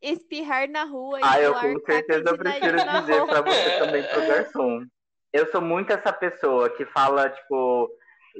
[0.00, 4.26] espirrar na rua e Ah, eu com certeza eu prefiro dizer para você também pro
[4.26, 4.84] garçom.
[5.32, 7.90] Eu sou muito essa pessoa que fala, tipo,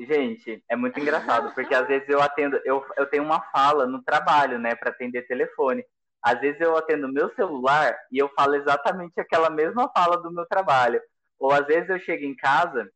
[0.06, 4.02] gente, é muito engraçado, porque às vezes eu atendo, eu, eu tenho uma fala no
[4.02, 5.82] trabalho, né, para atender telefone.
[6.22, 10.46] Às vezes eu atendo meu celular e eu falo exatamente aquela mesma fala do meu
[10.46, 11.02] trabalho.
[11.38, 12.88] Ou às vezes eu chego em casa,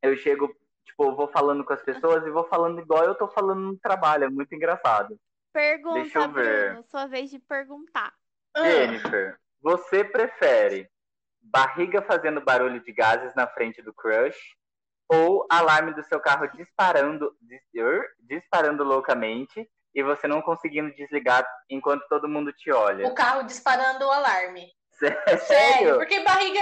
[0.00, 0.48] eu chego,
[0.84, 4.24] tipo, vou falando com as pessoas e vou falando igual eu tô falando no trabalho,
[4.24, 5.18] é muito engraçado.
[5.52, 6.70] Pergunta, Deixa eu ver.
[6.70, 6.84] Bruno.
[6.84, 8.14] Sua vez de perguntar.
[8.54, 10.88] Ah, Jennifer, você prefere
[11.42, 14.38] barriga fazendo barulho de gases na frente do crush
[15.08, 21.46] ou alarme do seu carro disparando, dis- er, disparando loucamente e você não conseguindo desligar
[21.68, 23.06] enquanto todo mundo te olha?
[23.06, 24.68] o carro disparando o alarme.
[24.92, 25.38] Sério?
[25.40, 26.60] Sério, porque barriga.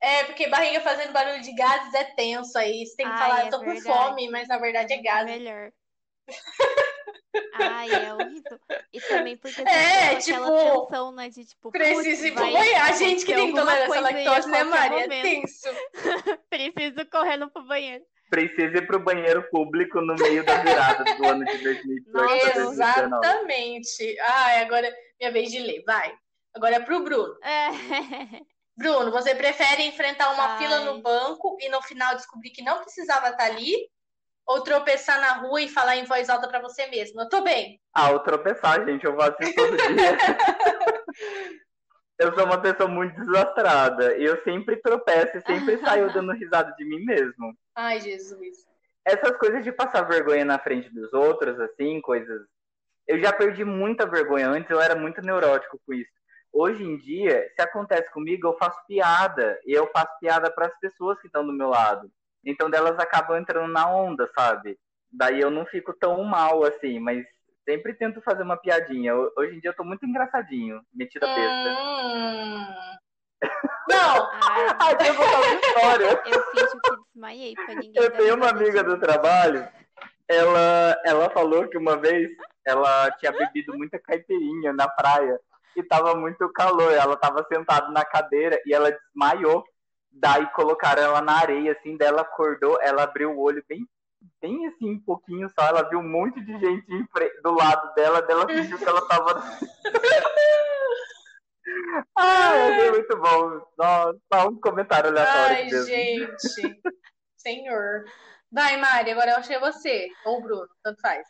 [0.00, 2.86] É, porque barriga fazendo barulho de gases é tenso aí.
[2.86, 4.08] Você tem que Ai, falar, é eu tô com verdade.
[4.08, 5.36] fome, mas na verdade é gases.
[5.36, 5.72] Melhor.
[7.54, 8.60] Ai, é horrível.
[8.92, 9.64] E também porque É,
[10.20, 11.28] fica com aquela tipo, tensão, né?
[11.28, 12.80] De tipo, Precisa ir banheiro.
[12.82, 15.04] A gente que tem alguma intolerância à coisa aí a lactose, né, Maria?
[15.04, 15.68] É tenso.
[16.50, 18.04] Preciso correndo pro banheiro.
[18.30, 22.54] Precisa ir pro banheiro público no meio da virada do ano de 2018 para Nossa,
[22.54, 22.72] 2019.
[22.72, 24.20] Exatamente.
[24.20, 25.82] Ai, agora é minha vez de ler.
[25.86, 26.12] Vai.
[26.54, 27.34] Agora é pro Bruno.
[27.42, 27.68] É.
[28.76, 30.58] Bruno, você prefere enfrentar uma Ai.
[30.58, 33.74] fila no banco e no final descobrir que não precisava estar ali?
[34.46, 37.20] Ou tropeçar na rua e falar em voz alta pra você mesmo?
[37.20, 37.80] Eu tô bem.
[37.92, 40.16] Ah, o tropeçar, gente, eu faço isso todo dia.
[42.18, 44.16] eu sou uma pessoa muito desastrada.
[44.16, 47.56] E eu sempre tropeço e sempre saio dando risada de mim mesmo.
[47.74, 48.66] Ai, Jesus.
[49.04, 52.42] Essas coisas de passar vergonha na frente dos outros, assim, coisas.
[53.06, 56.10] Eu já perdi muita vergonha antes, eu era muito neurótico com isso.
[56.52, 59.58] Hoje em dia, se acontece comigo, eu faço piada.
[59.64, 62.10] E eu faço piada para as pessoas que estão do meu lado.
[62.44, 64.78] Então, delas acabam entrando na onda, sabe?
[65.10, 67.24] Daí eu não fico tão mal assim, mas
[67.68, 69.14] sempre tento fazer uma piadinha.
[69.14, 71.70] Ho- Hoje em dia eu tô muito engraçadinho, metida besta.
[71.70, 72.66] Hum.
[73.88, 76.22] Não, Ai, Ai, eu contar uma história.
[76.26, 77.92] eu finjo que desmaiei pra ninguém.
[77.94, 79.68] Eu tenho uma amiga do trabalho,
[80.26, 82.30] ela, ela falou que uma vez
[82.66, 85.38] ela tinha bebido muita caipirinha na praia
[85.76, 86.92] e tava muito calor.
[86.92, 89.64] Ela tava sentada na cadeira e ela desmaiou.
[90.10, 93.86] Daí colocaram ela na areia, assim, dela acordou, ela abriu o olho bem,
[94.40, 95.66] bem assim, um pouquinho só.
[95.66, 97.08] Ela viu um monte de gente
[97.42, 99.42] do lado dela, dela fingiu que ela tava.
[102.16, 103.60] Ai, achei muito bom.
[103.76, 105.86] Nossa, só um comentário aleatório ai, mesmo.
[105.86, 106.80] gente.
[107.36, 108.04] Senhor.
[108.50, 110.08] Vai, Mari, agora eu achei você.
[110.24, 111.26] Ou o Bruno, tanto faz.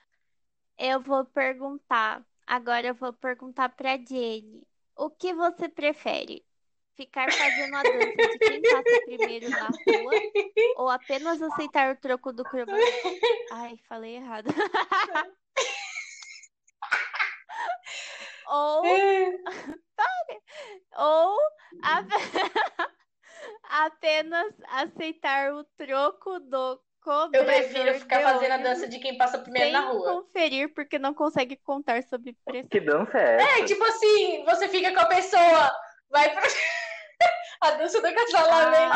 [0.78, 2.24] Eu vou perguntar.
[2.47, 4.62] Agora eu vou perguntar pra Jenny.
[4.97, 6.45] O que você prefere?
[6.99, 10.12] Ficar fazendo a dança de quem passa primeiro na rua
[10.76, 12.82] ou apenas aceitar o troco do cromante?
[13.53, 14.49] Ai, falei errado.
[18.49, 18.82] Ou,
[20.96, 21.38] ou
[21.84, 22.03] a-
[23.86, 26.80] apenas aceitar o troco do
[27.32, 30.22] Eu prefiro ficar fazendo a dança de quem passa primeiro na rua.
[30.22, 32.68] conferir porque não consegue contar sobre pressão.
[32.68, 33.61] Que dança é essa?
[33.61, 35.72] É, tipo assim, você fica com a pessoa,
[36.11, 36.42] vai pro...
[37.61, 38.92] a dança do acasalamento.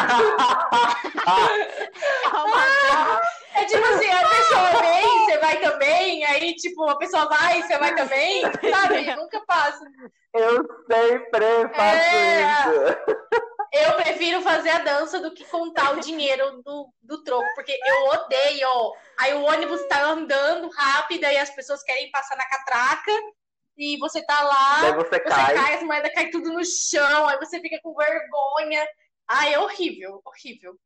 [3.54, 3.62] É.
[3.62, 7.78] É tipo assim, a pessoa vem, você vai também, aí tipo, a pessoa vai, você
[7.78, 9.14] vai também, sabe?
[9.16, 9.84] Nunca passa.
[10.34, 12.42] Eu sempre faço É.
[12.42, 12.72] isso.
[13.72, 18.06] Eu prefiro fazer a dança do que contar o dinheiro do, do troco, porque eu
[18.08, 18.92] odeio.
[19.18, 23.12] Aí o ônibus tá andando rápido, aí as pessoas querem passar na catraca,
[23.76, 25.54] e você tá lá, Daí você você cai.
[25.54, 28.86] cai, as moedas caem tudo no chão, aí você fica com vergonha.
[29.28, 30.76] Ai, é horrível, horrível.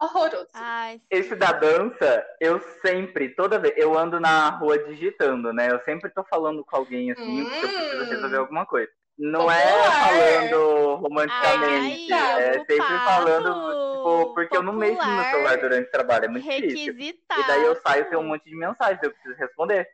[0.00, 0.48] Horroroso.
[0.54, 5.70] Ai, Esse da dança, eu sempre, toda vez, eu ando na rua digitando, né?
[5.70, 8.08] Eu sempre tô falando com alguém assim, porque eu preciso Hum.
[8.08, 8.90] resolver alguma coisa.
[9.16, 10.08] Não é Popular.
[10.08, 15.30] falando romanticamente, Ai, é o sempre falando, tipo, porque eu não mexo no popular.
[15.30, 16.92] celular durante o trabalho, é muito difícil.
[16.92, 17.40] requisitado.
[17.40, 19.88] E daí eu saio, tem um monte de mensagens, eu preciso responder.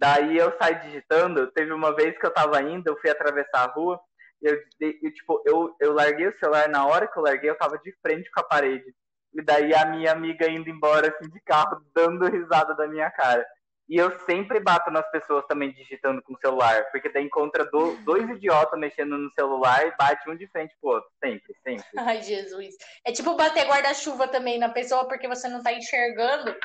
[0.00, 3.72] Daí eu saio digitando, teve uma vez que eu tava indo, eu fui atravessar a
[3.72, 4.00] rua,
[4.40, 7.76] eu, eu, tipo, eu, eu larguei o celular, na hora que eu larguei, eu tava
[7.78, 8.94] de frente com a parede.
[9.34, 13.46] E daí a minha amiga indo embora, assim, de carro, dando risada da minha cara.
[13.90, 17.96] E eu sempre bato nas pessoas também digitando com o celular, porque daí encontra do-
[18.04, 21.10] dois idiotas mexendo no celular e bate um de frente pro outro.
[21.22, 21.84] Sempre, sempre.
[21.98, 22.74] Ai, Jesus.
[23.04, 26.56] É tipo bater guarda-chuva também na pessoa porque você não tá enxergando.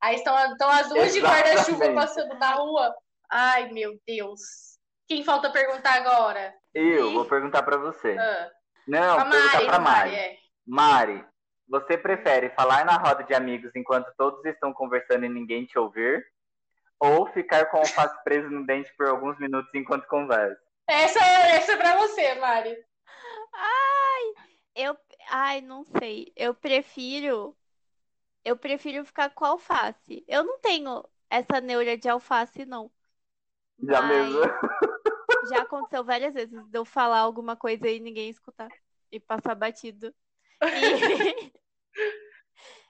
[0.00, 2.94] Aí estão, estão as duas de guarda-chuva passando na rua.
[3.30, 4.40] Ai, meu Deus.
[5.08, 6.54] Quem falta perguntar agora?
[6.74, 8.16] Eu vou perguntar pra você.
[8.18, 8.50] Ah,
[8.86, 10.14] Não, a perguntar Mari, pra a Mari, Mari.
[10.16, 10.36] é.
[10.66, 11.26] Mari,
[11.68, 16.24] você prefere falar na roda de amigos enquanto todos estão conversando e ninguém te ouvir?
[16.98, 20.58] Ou ficar com o alface preso no dente por alguns minutos enquanto conversa?
[20.88, 22.76] Essa, essa é pra você, Mari.
[23.54, 24.22] Ai,
[24.74, 24.96] eu,
[25.30, 26.32] ai, não sei.
[26.36, 27.56] Eu prefiro,
[28.46, 30.24] eu prefiro ficar com alface.
[30.28, 32.90] Eu não tenho essa neura de alface, não.
[33.82, 34.40] Já Mas mesmo?
[35.42, 38.72] já aconteceu várias vezes de eu falar alguma coisa e ninguém escutar
[39.10, 40.14] e passar batido.
[40.72, 40.92] E,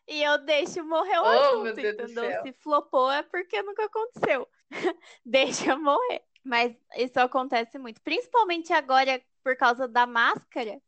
[0.06, 2.32] e eu deixo morrer o Oh, assunto, entendeu?
[2.40, 4.48] Se flopou é porque nunca aconteceu.
[5.24, 6.22] Deixa morrer.
[6.44, 8.00] Mas isso acontece muito.
[8.02, 10.80] Principalmente agora, por causa da máscara.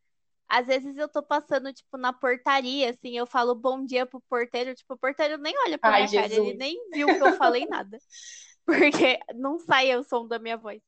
[0.49, 4.75] Às vezes eu tô passando, tipo, na portaria, assim, eu falo bom dia pro porteiro,
[4.75, 6.59] tipo, o porteiro nem olha pra Ai, minha cara, ele Jesus.
[6.59, 7.99] nem viu que eu falei nada.
[8.67, 10.81] Porque não sai o som da minha voz.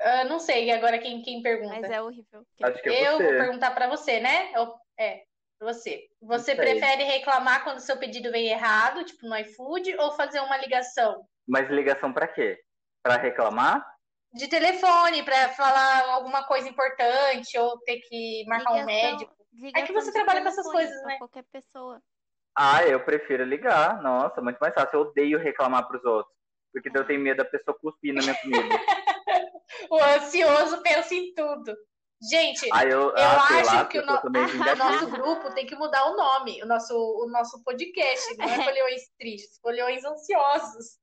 [0.00, 1.80] Ah, não sei agora quem, quem pergunta.
[1.80, 2.46] Mas é horrível.
[2.62, 4.52] Acho que é Eu vou perguntar pra você, né?
[4.54, 5.22] Eu- é,
[5.58, 6.06] pra você.
[6.20, 6.56] Você Não sei.
[6.56, 11.68] prefere reclamar quando seu pedido vem errado, tipo no iFood, ou fazer uma ligação Mas
[11.70, 12.58] ligação pra quê?
[13.02, 13.84] Pra reclamar?
[14.36, 19.36] De telefone pra falar alguma coisa importante ou ter que marcar um Ligação- médico?
[19.74, 21.16] É que você trabalha com essas coisas, né?
[21.18, 22.00] qualquer pessoa.
[22.58, 24.02] Ah, eu prefiro ligar.
[24.02, 24.90] Nossa, muito mais fácil.
[24.98, 26.34] Eu odeio reclamar pros outros.
[26.72, 28.68] Porque eu tenho medo da pessoa cuspir na minha comida.
[29.90, 31.74] O ansioso pensa em tudo.
[32.30, 34.20] Gente, Aí eu, Eu ah, acho lá, que o no-
[34.72, 38.48] o nosso grupo tem que mudar o nome, o nosso, o nosso podcast, não é
[38.64, 40.98] folhões tristes, folhões ansiosos.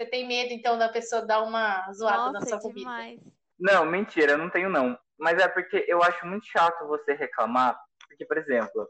[0.00, 2.80] Você tem medo, então, da pessoa dar uma zoada na Nossa, sua é comida?
[2.80, 3.20] demais.
[3.58, 4.98] Não, mentira, eu não tenho não.
[5.18, 7.78] Mas é porque eu acho muito chato você reclamar.
[8.08, 8.88] Porque, por exemplo,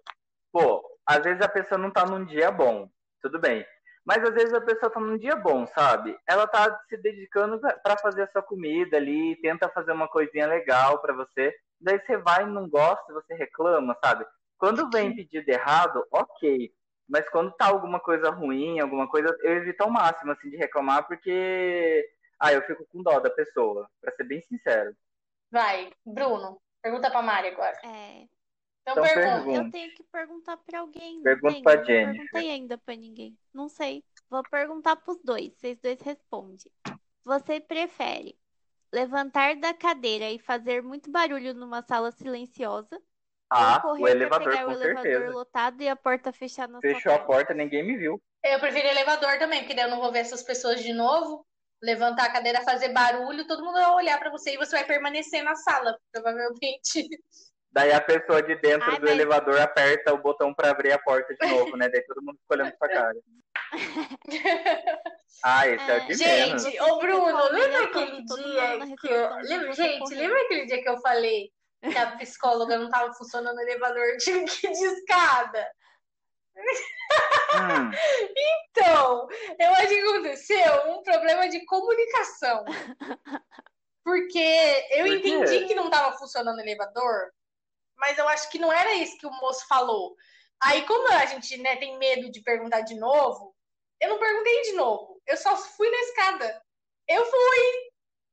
[0.52, 2.88] pô, às vezes a pessoa não tá num dia bom,
[3.20, 3.66] tudo bem.
[4.06, 6.16] Mas às vezes a pessoa tá num dia bom, sabe?
[6.28, 10.46] Ela tá se dedicando pra- pra fazer a sua comida ali, tenta fazer uma coisinha
[10.46, 11.52] legal pra você.
[11.80, 14.24] Daí você vai e não gosta, você reclama, sabe?
[14.56, 16.70] Quando vem pedido errado, ok.
[17.10, 21.06] Mas quando tá alguma coisa ruim, alguma coisa, eu evito ao máximo, assim, de reclamar,
[21.06, 22.08] porque.
[22.38, 24.96] Ah, eu fico com dó da pessoa, pra ser bem sincero.
[25.50, 27.76] Vai, Bruno, pergunta pra Mari agora.
[27.84, 28.26] É,
[28.82, 29.34] Então, Então, pergunta.
[29.44, 29.66] pergunta.
[29.66, 31.16] eu tenho que perguntar pra alguém.
[31.16, 31.62] não Pergunta tenho?
[31.64, 32.16] pra Não Jennifer.
[32.30, 33.36] perguntei ainda pra ninguém.
[33.52, 34.02] Não sei.
[34.30, 35.52] Vou perguntar pros dois.
[35.56, 36.58] Vocês dois respondem.
[37.24, 38.38] Você prefere
[38.92, 43.00] levantar da cadeira e fazer muito barulho numa sala silenciosa?
[43.52, 45.30] Ah, o elevador, pegar com o elevador certeza.
[45.32, 48.22] lotado e a porta fechar na sua Fechou a porta, ninguém me viu.
[48.44, 51.44] Eu prefiro elevador também, porque daí eu não vou ver essas pessoas de novo.
[51.82, 55.42] Levantar a cadeira, fazer barulho, todo mundo vai olhar pra você e você vai permanecer
[55.42, 57.08] na sala, provavelmente.
[57.72, 60.98] Daí a pessoa de dentro Ai, do mas- elevador aperta o botão pra abrir a
[60.98, 61.88] porta de novo, né?
[61.88, 63.14] Daí todo mundo fica olhando pra cara.
[65.42, 66.62] Ah, esse é, o de menos.
[66.64, 69.36] Gente, ô Bruno, lembra aquele dia que eu...
[69.42, 73.62] lembra, gente, lembra aquele dia que eu falei que a psicóloga não tava funcionando no
[73.62, 75.72] elevador, eu tive que ir de escada?
[76.56, 77.90] Hum,
[78.70, 79.28] Então,
[79.58, 82.64] eu acho que aconteceu um problema de comunicação.
[84.04, 87.32] Porque eu Por entendi que não estava funcionando o elevador,
[87.96, 90.16] mas eu acho que não era isso que o moço falou.
[90.62, 93.54] Aí, como a gente né, tem medo de perguntar de novo,
[94.00, 95.20] eu não perguntei de novo.
[95.26, 96.62] Eu só fui na escada.
[97.06, 97.89] Eu fui,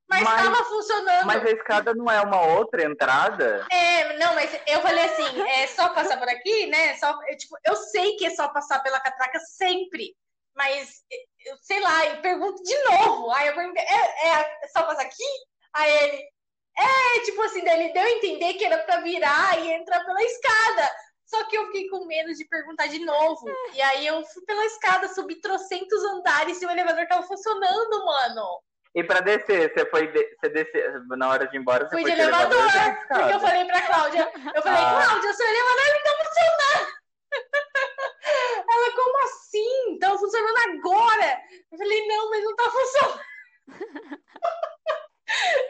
[0.09, 1.25] mas estava funcionando.
[1.25, 3.65] mas a escada não é uma outra entrada?
[3.71, 6.95] É, não, mas eu falei assim, é só passar por aqui, né?
[6.97, 10.15] Só, eu, tipo, eu sei que é só passar pela catraca sempre,
[10.55, 11.03] mas
[11.45, 13.31] eu sei lá, e pergunto de novo.
[13.31, 15.23] Aí eu perguntei, é, é só passar aqui?
[15.73, 16.23] Aí ele,
[16.77, 20.23] é, tipo assim, daí ele deu a entender que era pra virar e entrar pela
[20.23, 20.95] escada.
[21.25, 23.45] Só que eu fiquei com medo de perguntar de novo.
[23.73, 28.61] E aí eu fui pela escada, subi trocentos andares e o elevador tava funcionando, mano.
[28.97, 32.01] E pra descer, você foi de, você descer, na hora de ir embora, você Fui
[32.01, 35.03] foi de de elevador, elevador, porque eu falei pra Cláudia, eu falei, Ah.
[35.05, 36.97] Cláudia, seu elevador não tá funcionando.
[38.73, 39.99] Ela, como assim?
[39.99, 41.41] Tá funcionando agora.
[41.71, 43.21] Eu falei, não, mas não tá funcionando.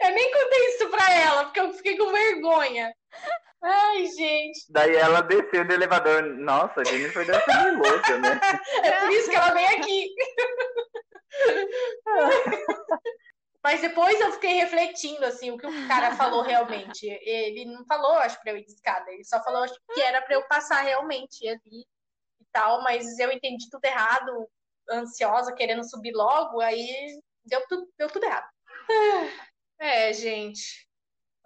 [0.00, 2.94] Eu nem contei isso pra ela, porque eu fiquei com vergonha.
[3.62, 4.66] Ai, gente.
[4.70, 6.22] Daí ela desceu do elevador.
[6.22, 8.40] Nossa, a Jennifer deve ser meio louca, né?
[8.84, 10.14] É por isso que ela vem aqui.
[13.62, 17.06] Mas depois eu fiquei refletindo, assim, o que o cara falou realmente.
[17.06, 19.10] Ele não falou, acho, pra eu ir de escada.
[19.10, 21.84] Ele só falou, acho, que era pra eu passar realmente ali
[22.40, 22.82] e tal.
[22.82, 24.48] Mas eu entendi tudo errado,
[24.90, 26.60] ansiosa, querendo subir logo.
[26.60, 28.48] Aí deu tudo, deu tudo errado.
[29.80, 30.87] É, gente.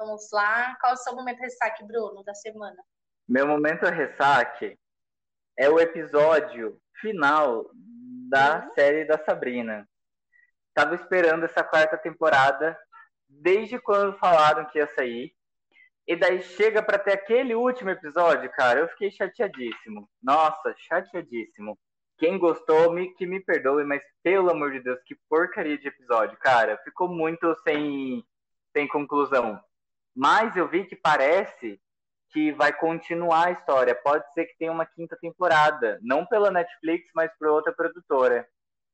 [0.03, 0.75] Vamos lá.
[0.81, 2.77] Qual é o seu momento de ressaque, Bruno, da semana?
[3.29, 4.77] Meu momento ressaque
[5.57, 7.71] é o episódio final
[8.29, 9.89] da série da Sabrina.
[10.75, 12.77] Tava esperando essa quarta temporada
[13.29, 15.33] desde quando falaram que ia sair.
[16.05, 20.11] E daí chega pra ter aquele último episódio, cara, eu fiquei chateadíssimo.
[20.21, 21.79] Nossa, chateadíssimo.
[22.19, 26.37] Quem gostou, me, que me perdoe, mas pelo amor de Deus, que porcaria de episódio,
[26.41, 26.77] cara.
[26.79, 28.25] Ficou muito sem,
[28.73, 29.63] sem conclusão.
[30.15, 31.81] Mas eu vi que parece
[32.31, 33.95] que vai continuar a história.
[33.95, 35.99] Pode ser que tenha uma quinta temporada.
[36.03, 38.49] Não pela Netflix, mas por outra produtora.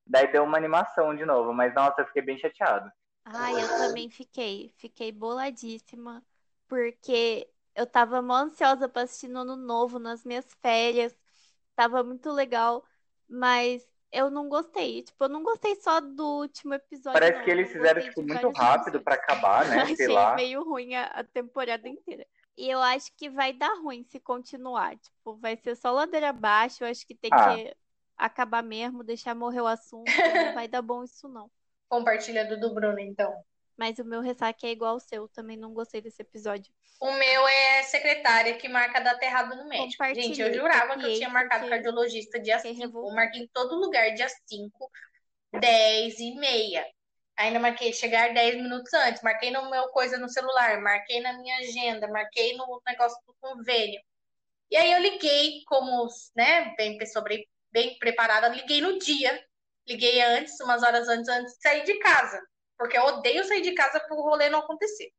[0.06, 2.90] Daí deu uma animação de novo, mas nossa, eu fiquei bem chateado.
[3.24, 4.72] Ai, eu também fiquei.
[4.76, 6.24] Fiquei boladíssima,
[6.66, 11.16] porque eu tava mó ansiosa pra assistir no ano novo, nas minhas férias.
[11.76, 12.84] tava muito legal,
[13.28, 15.02] mas eu não gostei.
[15.02, 17.12] Tipo, eu não gostei só do último episódio.
[17.20, 17.44] Parece não.
[17.44, 19.18] que eles fizeram, tipo, muito rápido pra episódios.
[19.18, 19.76] acabar, né?
[19.82, 20.34] Achei Sei lá.
[20.34, 22.26] meio ruim a, a temporada inteira.
[22.56, 24.96] E eu acho que vai dar ruim se continuar.
[24.96, 26.82] Tipo, vai ser só ladeira abaixo.
[26.84, 27.54] Eu acho que tem Ah.
[27.54, 27.76] que
[28.16, 30.10] acabar mesmo, deixar morrer o assunto.
[30.34, 31.50] Não vai dar bom isso, não.
[31.88, 33.32] Compartilha do do Bruno, então.
[33.78, 35.28] Mas o meu ressaca é igual ao seu.
[35.28, 36.72] Também não gostei desse episódio.
[37.00, 40.04] O meu é secretária que marca data errado no médico.
[40.14, 42.82] Gente, eu jurava que eu tinha marcado porque cardiologista dia fiquei 5.
[42.82, 43.14] Eu revoltada.
[43.14, 44.90] marquei em todo lugar dia 5,
[45.60, 46.84] 10 e meia.
[47.36, 49.22] Ainda marquei chegar 10 minutos antes.
[49.22, 54.00] Marquei no meu coisa no celular, marquei na minha agenda, marquei no negócio do convênio.
[54.68, 57.24] E aí eu liguei como, né, bem pessoa
[57.70, 59.40] bem preparada, liguei no dia.
[59.86, 62.42] Liguei antes, umas horas antes, antes de sair de casa.
[62.78, 65.10] Porque eu odeio sair de casa pro rolê não acontecer.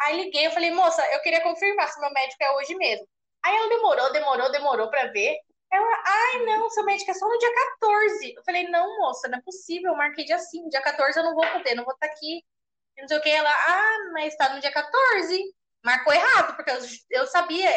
[0.00, 3.06] Aí liguei, eu falei, moça, eu queria confirmar se meu médico é hoje mesmo.
[3.44, 5.38] Aí ela demorou, demorou, demorou pra ver.
[5.72, 8.34] Ela, ai, não, seu médico é só no dia 14.
[8.36, 10.68] Eu falei, não, moça, não é possível, eu marquei dia 5.
[10.70, 12.44] Dia 14 eu não vou poder, não vou estar aqui.
[12.96, 13.30] E Não sei o que.
[13.30, 15.54] Ela, ah, mas tá no dia 14.
[15.84, 16.78] Marcou errado, porque eu,
[17.10, 17.70] eu sabia.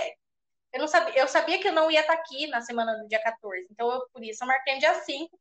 [0.74, 3.22] Eu não sabia, eu sabia que eu não ia estar aqui na semana do dia
[3.22, 3.68] 14.
[3.72, 5.40] Então, eu, por isso, eu marquei no dia 5.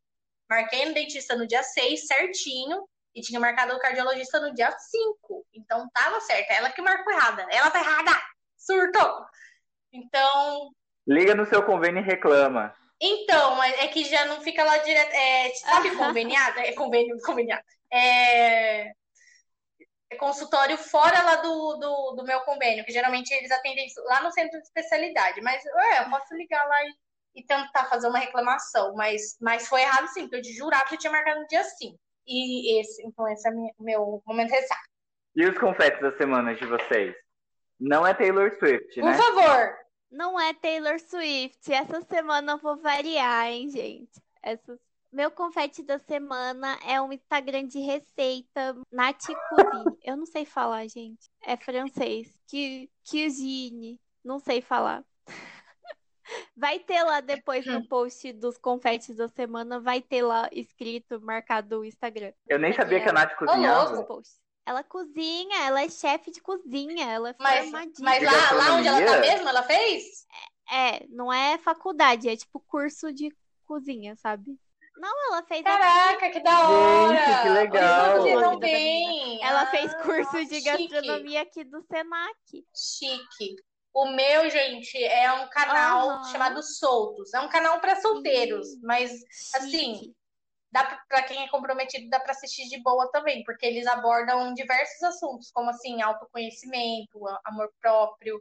[0.48, 2.88] Marquei no dentista no dia 6, certinho.
[3.16, 5.46] E tinha marcado o cardiologista no dia 5.
[5.54, 6.50] Então, tava certo.
[6.50, 7.46] Ela que marcou errada.
[7.50, 8.10] Ela tá errada.
[8.58, 9.24] Surtou.
[9.90, 10.70] Então,
[11.06, 12.74] Liga no seu convênio e reclama.
[13.00, 15.12] então, mas é que já não fica lá direto.
[15.14, 16.58] É, sabe conveniado?
[16.60, 17.62] É convênio, conveniado.
[17.90, 18.90] É,
[20.10, 24.32] é consultório fora lá do, do, do meu convênio, que geralmente eles atendem lá no
[24.32, 25.40] centro de especialidade.
[25.40, 26.94] Mas ué, eu posso ligar lá e,
[27.36, 28.94] e tentar fazer uma reclamação.
[28.94, 31.98] Mas, mas foi errado sim, porque eu jurava que eu tinha marcado no dia 5.
[32.26, 34.80] E esse, então, esse é o meu momento ressaca.
[35.34, 37.14] E os confetes da semana de vocês?
[37.78, 39.14] Não é Taylor Swift, Por né?
[39.18, 39.76] favor.
[40.10, 41.72] Não é Taylor Swift.
[41.72, 44.20] Essa semana eu vou variar, hein, gente?
[44.42, 44.78] Essa...
[45.12, 49.98] Meu confete da semana é um Instagram de receita, Cuisine.
[50.02, 51.30] Eu não sei falar, gente.
[51.42, 52.28] É francês.
[52.50, 54.00] Cu- Cuisine.
[54.24, 55.04] Não sei falar.
[56.56, 61.80] Vai ter lá depois no post dos confetes da semana, vai ter lá escrito, marcado
[61.80, 62.32] o Instagram.
[62.48, 64.06] Eu nem sabia que a Nath cozinhava.
[64.64, 67.94] Ela cozinha, ela é chefe de cozinha, ela é Mas, formadinha.
[68.00, 70.26] mas lá, lá onde ela tá mesmo, ela fez?
[70.72, 73.32] É, não é faculdade, é tipo curso de
[73.64, 74.58] cozinha, sabe?
[74.96, 75.62] Não, ela fez.
[75.62, 77.16] Caraca, que da hora!
[77.16, 78.24] Gente, que legal!
[78.40, 79.44] Da bem!
[79.44, 82.66] Ela fez Ah, curso de chique, gastronomia aqui do Senac.
[82.74, 83.56] Chique.
[83.99, 86.24] O meu, gente, é um canal Aham.
[86.24, 87.32] chamado Soltos.
[87.32, 88.80] É um canal para solteiros, Sim.
[88.82, 89.11] mas
[89.55, 90.16] Assim, Chique.
[90.70, 95.03] dá pra quem é comprometido, dá para assistir de boa também, porque eles abordam diversos
[95.03, 98.38] assuntos, como assim, autoconhecimento, amor próprio.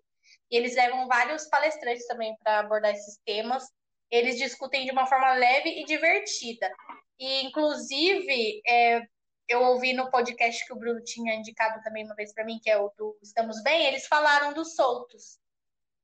[0.51, 3.63] E eles levam vários palestrantes também para abordar esses temas.
[4.11, 6.69] Eles discutem de uma forma leve e divertida.
[7.17, 8.99] E, inclusive, é,
[9.47, 12.69] eu ouvi no podcast que o Bruno tinha indicado também uma vez para mim, que
[12.69, 15.39] é o do Estamos Bem, eles falaram dos soltos.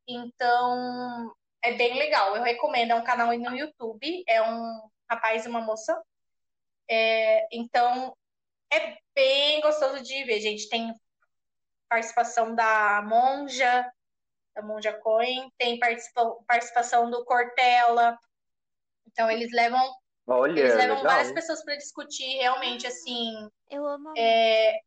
[0.08, 1.34] Então,
[1.64, 2.36] é bem legal.
[2.36, 2.91] Eu recomendo.
[2.91, 4.24] É um canal no YouTube.
[4.28, 6.02] É um rapaz e uma moça.
[6.89, 8.16] É, então,
[8.72, 10.68] é bem gostoso de ver, gente.
[10.70, 10.93] Tem
[11.89, 13.89] participação da Monja,
[14.56, 15.49] da Monja Coin.
[15.58, 18.18] Tem participa- participação do Cortella.
[19.08, 19.93] Então, eles levam,
[20.28, 21.12] Olha, eles levam legal.
[21.12, 24.14] várias pessoas para discutir realmente, assim, Eu amo.
[24.18, 24.80] é,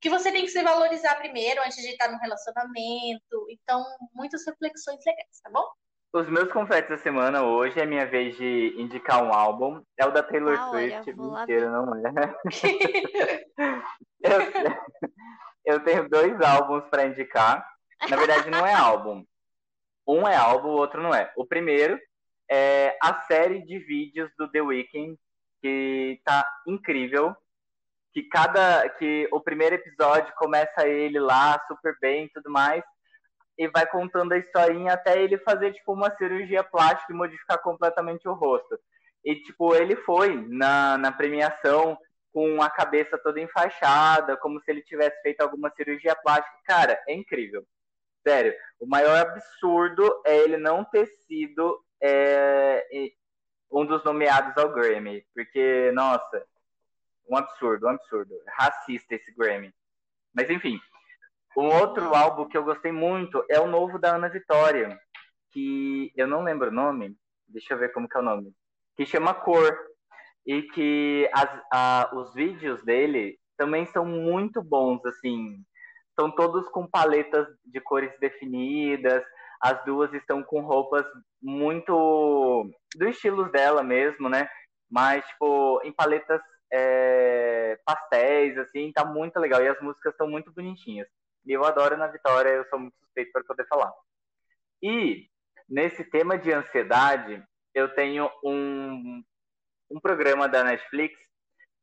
[0.00, 3.46] que você tem que se valorizar primeiro antes de estar num relacionamento.
[3.50, 3.84] Então,
[4.14, 5.64] muitas reflexões legais, tá bom?
[6.12, 9.82] Os meus confetes da semana hoje é minha vez de indicar um álbum.
[9.96, 11.12] É o da Taylor hora, Swift.
[11.12, 12.34] vou lá Mentira, não é.
[14.22, 17.66] eu, eu tenho dois álbuns para indicar.
[18.08, 19.22] Na verdade, não é álbum.
[20.06, 21.30] Um é álbum, o outro não é.
[21.36, 22.00] O primeiro
[22.50, 25.18] é a série de vídeos do The Weeknd,
[25.60, 27.36] que tá incrível.
[28.22, 28.88] Que cada.
[28.88, 32.82] que o primeiro episódio começa ele lá super bem e tudo mais
[33.58, 38.28] e vai contando a historinha até ele fazer, tipo, uma cirurgia plástica e modificar completamente
[38.28, 38.78] o rosto.
[39.24, 41.98] E, tipo, ele foi na, na premiação
[42.32, 46.56] com a cabeça toda enfaixada, como se ele tivesse feito alguma cirurgia plástica.
[46.64, 47.66] Cara, é incrível.
[48.26, 52.86] Sério, o maior absurdo é ele não ter sido é,
[53.72, 55.26] um dos nomeados ao Grammy.
[55.34, 56.46] Porque, nossa,
[57.28, 58.34] um absurdo, um absurdo.
[58.58, 59.72] Racista esse Grammy.
[60.34, 60.80] Mas, enfim,
[61.56, 64.98] um outro álbum que eu gostei muito é o novo da Ana Vitória,
[65.50, 67.16] que eu não lembro o nome,
[67.46, 68.52] deixa eu ver como que é o nome,
[68.96, 69.76] que chama Cor,
[70.46, 75.62] e que as, a, os vídeos dele também são muito bons, assim,
[76.18, 79.22] são todos com paletas de cores definidas,
[79.60, 81.04] as duas estão com roupas
[81.42, 84.48] muito do estilos dela mesmo, né?
[84.90, 86.40] Mas, tipo, em paletas
[86.72, 89.62] é, pastéis, assim, tá muito legal.
[89.62, 91.08] E as músicas estão muito bonitinhas.
[91.46, 93.92] E eu adoro na Vitória, eu sou muito suspeito para poder falar.
[94.82, 95.28] E
[95.68, 97.42] nesse tema de ansiedade,
[97.74, 99.22] eu tenho um,
[99.90, 101.18] um programa da Netflix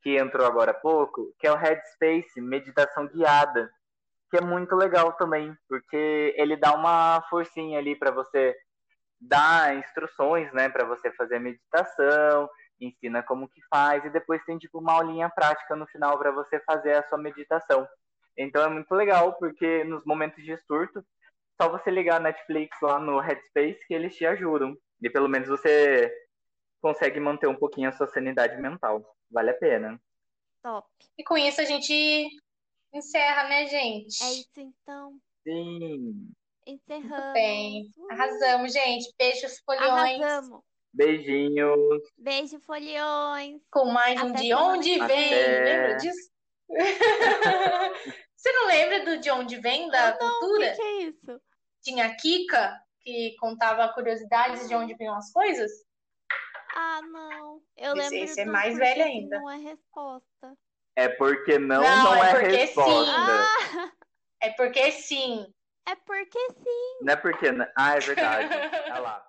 [0.01, 3.71] que entrou agora há pouco, que é o Headspace, meditação guiada,
[4.29, 8.55] que é muito legal também, porque ele dá uma forcinha ali para você
[9.19, 12.49] dar instruções, né, para você fazer a meditação,
[12.79, 16.59] ensina como que faz e depois tem tipo uma aulinha prática no final para você
[16.61, 17.87] fazer a sua meditação.
[18.37, 21.05] Então é muito legal porque nos momentos de surto,
[21.61, 25.47] só você ligar a Netflix lá no Headspace que eles te ajudam e pelo menos
[25.47, 26.11] você
[26.81, 29.15] consegue manter um pouquinho a sua sanidade mental.
[29.31, 29.99] Vale a pena.
[30.61, 30.87] Top.
[31.17, 32.27] E com isso a gente
[32.93, 34.21] encerra, né, gente?
[34.23, 35.17] É isso então.
[35.43, 36.31] Sim.
[36.65, 37.09] Encerramos.
[37.09, 37.91] Muito bem.
[38.09, 39.13] Arrasamos, gente.
[39.17, 40.21] Beijos, folhões.
[40.21, 40.61] Arrasamos.
[40.95, 42.01] Beijinhos.
[42.17, 43.61] Beijo, foliões.
[43.71, 45.07] Com mais um Até De Onde Vem.
[45.07, 45.63] vem.
[45.63, 46.29] Lembra disso?
[48.35, 50.69] Você não lembra do De Onde Vem, da Não, o cultura?
[50.71, 51.41] que, que é isso?
[51.83, 55.71] Tinha a Kika, que contava curiosidades de onde vinham as coisas?
[56.75, 57.61] Ah, não.
[57.77, 59.39] Eu Esse- lembro esse é mais velho ainda.
[59.39, 60.57] Não é resposta.
[60.95, 62.91] É porque não, Não, não, é é, porque resposta.
[63.05, 63.09] sim.
[63.11, 63.91] Ah,
[64.41, 65.53] É porque sim.
[65.87, 66.97] é porque sim.
[67.01, 67.51] Não é porque.
[67.51, 68.53] não- Ah, é verdade.
[68.91, 69.27] Olha lá.